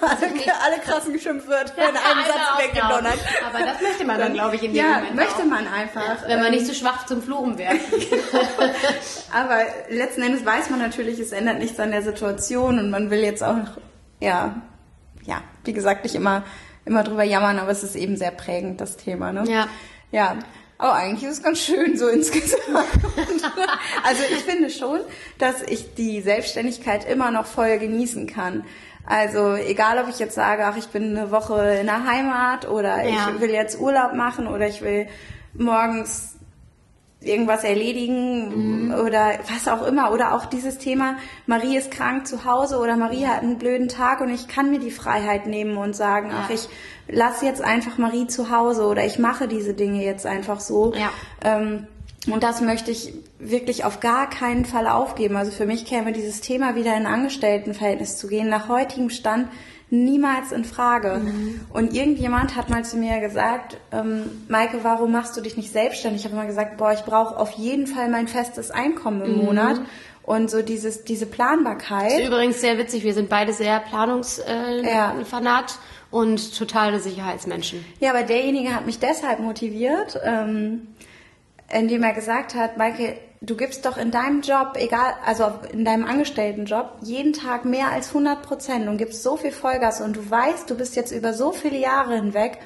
Alle, 0.00 0.32
alle 0.64 0.80
krassen 0.82 1.18
Schimpfwörter 1.18 1.76
in 1.76 1.96
einem 1.96 2.24
Satz 2.26 2.64
weggedonnert. 2.64 3.18
Aber 3.48 3.64
das 3.64 3.80
möchte 3.80 4.04
man 4.04 4.18
dann, 4.18 4.32
glaube 4.32 4.56
ich, 4.56 4.62
in 4.62 4.72
dem 4.72 4.84
ja, 4.84 4.94
Moment 4.98 5.14
möchte 5.16 5.42
auch. 5.42 5.46
man 5.46 5.66
einfach. 5.66 6.22
Wenn 6.26 6.38
man 6.38 6.46
Ähm, 6.52 6.54
nicht 6.54 6.66
so 6.66 6.74
schwach 6.74 7.06
zum 7.06 7.22
Fluchen 7.22 7.58
wäre. 7.58 7.74
aber 9.32 9.58
letzten 9.88 10.22
Endes 10.22 10.44
weiß 10.44 10.70
man 10.70 10.78
natürlich, 10.78 11.18
es 11.18 11.32
ändert 11.32 11.58
nichts 11.58 11.80
an 11.80 11.90
der 11.90 12.02
Situation 12.02 12.78
und 12.78 12.90
man 12.90 13.10
will 13.10 13.20
jetzt 13.20 13.42
auch, 13.42 13.56
ja, 14.20 14.62
ja, 15.24 15.42
wie 15.64 15.72
gesagt, 15.72 16.04
nicht 16.04 16.14
immer, 16.14 16.44
immer 16.84 17.02
drüber 17.02 17.24
jammern, 17.24 17.58
aber 17.58 17.70
es 17.72 17.82
ist 17.82 17.96
eben 17.96 18.16
sehr 18.16 18.30
prägend, 18.30 18.80
das 18.80 18.96
Thema, 18.96 19.32
ne? 19.32 19.44
Ja. 19.48 19.68
Ja. 20.12 20.36
Aber 20.78 20.92
eigentlich 20.94 21.24
ist 21.24 21.38
es 21.38 21.42
ganz 21.42 21.58
schön 21.60 21.96
so 21.96 22.06
insgesamt. 22.08 22.60
also 24.04 24.22
ich 24.30 24.42
finde 24.42 24.68
schon, 24.70 25.00
dass 25.38 25.62
ich 25.62 25.94
die 25.94 26.20
Selbstständigkeit 26.20 27.08
immer 27.08 27.30
noch 27.30 27.46
voll 27.46 27.78
genießen 27.78 28.26
kann. 28.26 28.64
Also 29.06 29.54
egal, 29.54 29.98
ob 30.02 30.08
ich 30.08 30.18
jetzt 30.18 30.34
sage, 30.34 30.64
ach, 30.66 30.76
ich 30.76 30.88
bin 30.88 31.16
eine 31.16 31.30
Woche 31.30 31.78
in 31.80 31.86
der 31.86 32.04
Heimat 32.06 32.68
oder 32.68 33.04
Ja. 33.04 33.30
ich 33.34 33.40
will 33.40 33.50
jetzt 33.50 33.80
Urlaub 33.80 34.14
machen 34.14 34.46
oder 34.48 34.66
ich 34.66 34.82
will 34.82 35.06
morgens 35.54 36.34
irgendwas 37.20 37.64
erledigen 37.64 38.92
oder 38.94 39.38
was 39.52 39.68
auch 39.68 39.86
immer. 39.86 40.12
Oder 40.12 40.34
auch 40.34 40.46
dieses 40.46 40.78
Thema, 40.78 41.16
Marie 41.46 41.76
ist 41.76 41.90
krank 41.90 42.26
zu 42.26 42.44
Hause 42.44 42.78
oder 42.78 42.96
Marie 42.96 43.26
hat 43.26 43.42
einen 43.42 43.58
blöden 43.58 43.88
Tag 43.88 44.20
und 44.20 44.28
ich 44.30 44.48
kann 44.48 44.70
mir 44.70 44.78
die 44.78 44.90
Freiheit 44.90 45.46
nehmen 45.46 45.76
und 45.76 45.96
sagen, 45.96 46.30
ach, 46.34 46.50
ich 46.50 46.68
lasse 47.08 47.46
jetzt 47.46 47.62
einfach 47.62 47.98
Marie 47.98 48.26
zu 48.26 48.50
Hause 48.50 48.84
oder 48.86 49.04
ich 49.04 49.18
mache 49.18 49.48
diese 49.48 49.74
Dinge 49.74 50.04
jetzt 50.04 50.26
einfach 50.26 50.60
so. 50.60 50.92
Ja. 50.94 51.10
Ähm, 51.44 51.86
Und 52.28 52.42
das 52.42 52.60
möchte 52.60 52.90
ich 52.90 53.12
wirklich 53.38 53.84
auf 53.84 54.00
gar 54.00 54.28
keinen 54.28 54.64
Fall 54.64 54.88
aufgeben. 54.88 55.36
Also 55.36 55.52
für 55.52 55.66
mich 55.66 55.84
käme 55.84 56.12
dieses 56.12 56.40
Thema 56.40 56.74
wieder 56.74 56.96
in 56.96 57.06
Angestelltenverhältnis 57.06 58.16
zu 58.16 58.28
gehen, 58.28 58.48
nach 58.48 58.68
heutigem 58.68 59.10
Stand 59.10 59.48
niemals 59.90 60.50
in 60.52 60.64
Frage. 60.64 61.20
Mhm. 61.22 61.60
Und 61.72 61.94
irgendjemand 61.94 62.56
hat 62.56 62.70
mal 62.70 62.84
zu 62.84 62.96
mir 62.96 63.20
gesagt, 63.20 63.76
ähm, 63.92 64.44
Maike, 64.48 64.80
warum 64.82 65.12
machst 65.12 65.36
du 65.36 65.40
dich 65.40 65.56
nicht 65.56 65.72
selbstständig? 65.72 66.22
Ich 66.22 66.24
habe 66.24 66.36
immer 66.36 66.46
gesagt, 66.46 66.76
boah, 66.76 66.92
ich 66.92 67.02
brauche 67.02 67.36
auf 67.36 67.52
jeden 67.52 67.86
Fall 67.86 68.08
mein 68.08 68.26
festes 68.26 68.70
Einkommen 68.70 69.22
im 69.22 69.38
mhm. 69.38 69.44
Monat. 69.44 69.80
Und 70.24 70.50
so 70.50 70.60
dieses, 70.60 71.04
diese 71.04 71.24
Planbarkeit. 71.24 72.10
Das 72.10 72.18
ist 72.18 72.26
übrigens 72.26 72.60
sehr 72.60 72.78
witzig. 72.78 73.04
Wir 73.04 73.14
sind 73.14 73.28
beide 73.28 73.52
sehr 73.52 73.78
planungsfanat. 73.78 74.84
Äh, 74.84 74.92
ja. 74.92 75.14
und 76.10 76.58
totale 76.58 76.98
Sicherheitsmenschen. 76.98 77.84
Ja, 78.00 78.10
aber 78.10 78.24
derjenige 78.24 78.74
hat 78.74 78.86
mich 78.86 78.98
deshalb 78.98 79.38
motiviert, 79.38 80.18
ähm, 80.24 80.88
indem 81.72 82.02
er 82.02 82.12
gesagt 82.12 82.54
hat, 82.54 82.76
Maike, 82.76 83.18
du 83.40 83.56
gibst 83.56 83.84
doch 83.84 83.96
in 83.96 84.10
deinem 84.10 84.40
Job, 84.40 84.72
egal, 84.76 85.14
also 85.24 85.52
in 85.72 85.84
deinem 85.84 86.04
Angestelltenjob, 86.04 86.98
jeden 87.02 87.32
Tag 87.32 87.64
mehr 87.64 87.90
als 87.90 88.08
100 88.08 88.42
Prozent 88.42 88.88
und 88.88 88.98
gibst 88.98 89.22
so 89.22 89.36
viel 89.36 89.52
Vollgas 89.52 90.00
und 90.00 90.16
du 90.16 90.30
weißt, 90.30 90.68
du 90.70 90.76
bist 90.76 90.96
jetzt 90.96 91.12
über 91.12 91.34
so 91.34 91.52
viele 91.52 91.78
Jahre 91.78 92.16
hinweg 92.16 92.58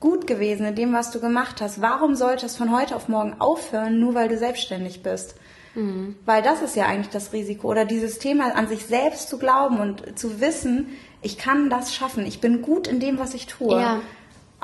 gut 0.00 0.26
gewesen 0.26 0.66
in 0.66 0.74
dem, 0.74 0.92
was 0.92 1.10
du 1.10 1.20
gemacht 1.20 1.60
hast. 1.60 1.80
Warum 1.80 2.14
sollte 2.14 2.46
es 2.46 2.56
von 2.56 2.76
heute 2.76 2.94
auf 2.94 3.08
morgen 3.08 3.40
aufhören, 3.40 4.00
nur 4.00 4.14
weil 4.14 4.28
du 4.28 4.36
selbstständig 4.36 5.02
bist? 5.02 5.34
Mhm. 5.74 6.16
Weil 6.24 6.42
das 6.42 6.62
ist 6.62 6.76
ja 6.76 6.86
eigentlich 6.86 7.10
das 7.10 7.32
Risiko 7.32 7.68
oder 7.68 7.84
dieses 7.84 8.18
Thema 8.18 8.54
an 8.54 8.68
sich 8.68 8.86
selbst 8.86 9.28
zu 9.28 9.38
glauben 9.38 9.80
und 9.80 10.18
zu 10.18 10.40
wissen, 10.40 10.88
ich 11.22 11.38
kann 11.38 11.70
das 11.70 11.94
schaffen, 11.94 12.26
ich 12.26 12.40
bin 12.40 12.62
gut 12.62 12.86
in 12.86 13.00
dem, 13.00 13.18
was 13.18 13.34
ich 13.34 13.46
tue. 13.46 13.80
Ja. 13.80 14.00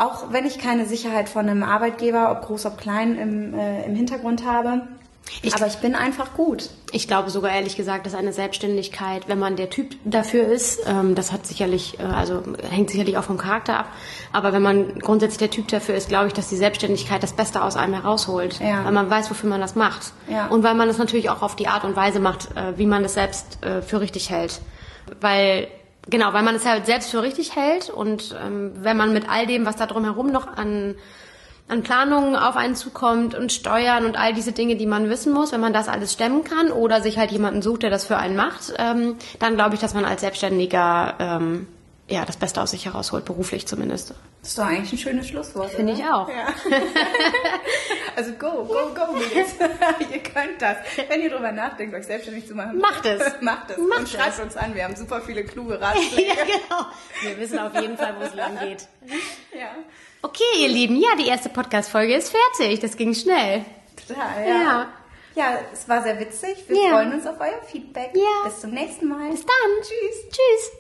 Auch 0.00 0.32
wenn 0.32 0.46
ich 0.46 0.58
keine 0.58 0.86
Sicherheit 0.86 1.28
von 1.28 1.46
einem 1.46 1.62
Arbeitgeber, 1.62 2.32
ob 2.32 2.46
groß, 2.46 2.64
ob 2.64 2.78
klein, 2.78 3.18
im, 3.18 3.52
äh, 3.52 3.84
im 3.84 3.94
Hintergrund 3.94 4.46
habe. 4.46 4.88
Ich, 5.42 5.54
aber 5.54 5.66
ich 5.66 5.76
bin 5.76 5.94
einfach 5.94 6.32
gut. 6.32 6.70
Ich 6.90 7.06
glaube 7.06 7.28
sogar 7.28 7.52
ehrlich 7.52 7.76
gesagt, 7.76 8.06
dass 8.06 8.14
eine 8.14 8.32
Selbstständigkeit, 8.32 9.28
wenn 9.28 9.38
man 9.38 9.56
der 9.56 9.68
Typ 9.68 9.94
dafür 10.06 10.46
ist, 10.46 10.80
ähm, 10.86 11.14
das 11.14 11.32
hat 11.32 11.46
sicherlich, 11.46 12.00
äh, 12.00 12.04
also 12.04 12.42
hängt 12.70 12.88
sicherlich 12.88 13.18
auch 13.18 13.24
vom 13.24 13.36
Charakter 13.36 13.78
ab, 13.78 13.88
aber 14.32 14.54
wenn 14.54 14.62
man 14.62 14.98
grundsätzlich 15.00 15.38
der 15.38 15.50
Typ 15.50 15.68
dafür 15.68 15.94
ist, 15.94 16.08
glaube 16.08 16.28
ich, 16.28 16.32
dass 16.32 16.48
die 16.48 16.56
Selbstständigkeit 16.56 17.22
das 17.22 17.34
Beste 17.34 17.62
aus 17.62 17.76
einem 17.76 17.92
herausholt, 17.92 18.58
ja. 18.58 18.82
weil 18.86 18.92
man 18.92 19.10
weiß, 19.10 19.30
wofür 19.30 19.50
man 19.50 19.60
das 19.60 19.76
macht 19.76 20.14
ja. 20.28 20.46
und 20.46 20.62
weil 20.62 20.74
man 20.74 20.88
es 20.88 20.96
natürlich 20.96 21.28
auch 21.28 21.42
auf 21.42 21.56
die 21.56 21.68
Art 21.68 21.84
und 21.84 21.94
Weise 21.94 22.20
macht, 22.20 22.56
äh, 22.56 22.78
wie 22.78 22.86
man 22.86 23.04
es 23.04 23.14
selbst 23.14 23.62
äh, 23.62 23.82
für 23.82 24.00
richtig 24.00 24.30
hält, 24.30 24.62
weil 25.20 25.68
Genau, 26.10 26.32
weil 26.32 26.42
man 26.42 26.56
es 26.56 26.66
halt 26.66 26.86
selbst 26.86 27.10
für 27.10 27.22
richtig 27.22 27.54
hält 27.54 27.88
und 27.88 28.34
ähm, 28.44 28.72
wenn 28.82 28.96
man 28.96 29.12
mit 29.12 29.28
all 29.28 29.46
dem, 29.46 29.64
was 29.64 29.76
da 29.76 29.86
drumherum 29.86 30.32
noch 30.32 30.48
an, 30.48 30.96
an 31.68 31.84
Planungen 31.84 32.34
auf 32.34 32.56
einen 32.56 32.74
zukommt 32.74 33.36
und 33.36 33.52
Steuern 33.52 34.04
und 34.04 34.18
all 34.18 34.34
diese 34.34 34.50
Dinge, 34.50 34.74
die 34.74 34.86
man 34.86 35.08
wissen 35.08 35.32
muss, 35.32 35.52
wenn 35.52 35.60
man 35.60 35.72
das 35.72 35.88
alles 35.88 36.12
stemmen 36.12 36.42
kann 36.42 36.72
oder 36.72 37.00
sich 37.00 37.16
halt 37.16 37.30
jemanden 37.30 37.62
sucht, 37.62 37.84
der 37.84 37.90
das 37.90 38.04
für 38.04 38.16
einen 38.16 38.34
macht, 38.34 38.74
ähm, 38.78 39.16
dann 39.38 39.54
glaube 39.54 39.76
ich, 39.76 39.80
dass 39.80 39.94
man 39.94 40.04
als 40.04 40.20
Selbstständiger 40.22 41.14
ähm, 41.20 41.68
ja, 42.10 42.24
das 42.24 42.36
Beste 42.36 42.60
aus 42.60 42.72
sich 42.72 42.86
herausholt, 42.86 43.24
beruflich 43.24 43.66
zumindest. 43.66 44.10
Das 44.40 44.50
ist 44.50 44.58
doch 44.58 44.64
eigentlich 44.64 44.92
ein 44.92 44.98
schönes 44.98 45.28
Schlusswort. 45.28 45.70
Finde 45.70 45.92
ich 45.92 46.04
auch. 46.04 46.28
Ja. 46.28 46.48
also 48.16 48.32
go, 48.32 48.64
go, 48.64 48.94
go, 48.94 49.12
Mädels. 49.12 49.54
ihr 50.10 50.18
könnt 50.18 50.60
das. 50.60 50.78
Wenn 51.08 51.22
ihr 51.22 51.30
drüber 51.30 51.52
nachdenkt, 51.52 51.94
euch 51.94 52.06
selbstständig 52.06 52.48
zu 52.48 52.54
machen. 52.54 52.78
Macht 52.78 53.06
es. 53.06 53.20
Macht 53.40 53.70
es. 53.70 53.78
Macht 53.78 54.00
und 54.00 54.08
schreibt 54.08 54.34
es. 54.34 54.40
uns 54.40 54.56
an. 54.56 54.74
Wir 54.74 54.84
haben 54.84 54.96
super 54.96 55.20
viele 55.20 55.44
kluge 55.44 55.80
Ratschläge. 55.80 56.26
ja, 56.26 56.44
genau. 56.44 56.86
Wir 57.22 57.38
wissen 57.38 57.58
auf 57.58 57.74
jeden 57.80 57.96
Fall, 57.96 58.16
wo 58.18 58.24
es 58.24 58.34
lang 58.34 58.58
geht. 58.58 58.88
Ja. 59.56 59.70
Okay, 60.22 60.42
ihr 60.58 60.68
Lieben. 60.68 60.96
Ja, 60.96 61.10
die 61.16 61.28
erste 61.28 61.48
Podcast-Folge 61.48 62.14
ist 62.14 62.34
fertig. 62.58 62.80
Das 62.80 62.96
ging 62.96 63.14
schnell. 63.14 63.64
Total, 64.06 64.48
ja. 64.48 64.62
ja. 64.62 64.92
Ja, 65.36 65.58
es 65.72 65.88
war 65.88 66.02
sehr 66.02 66.18
witzig. 66.18 66.64
Wir 66.66 66.76
ja. 66.76 66.90
freuen 66.90 67.12
uns 67.12 67.24
auf 67.26 67.36
euer 67.38 67.62
Feedback. 67.62 68.10
Ja. 68.14 68.48
Bis 68.48 68.60
zum 68.60 68.70
nächsten 68.70 69.06
Mal. 69.06 69.30
Bis 69.30 69.46
dann. 69.46 69.70
Tschüss. 69.80 70.28
Tschüss. 70.28 70.79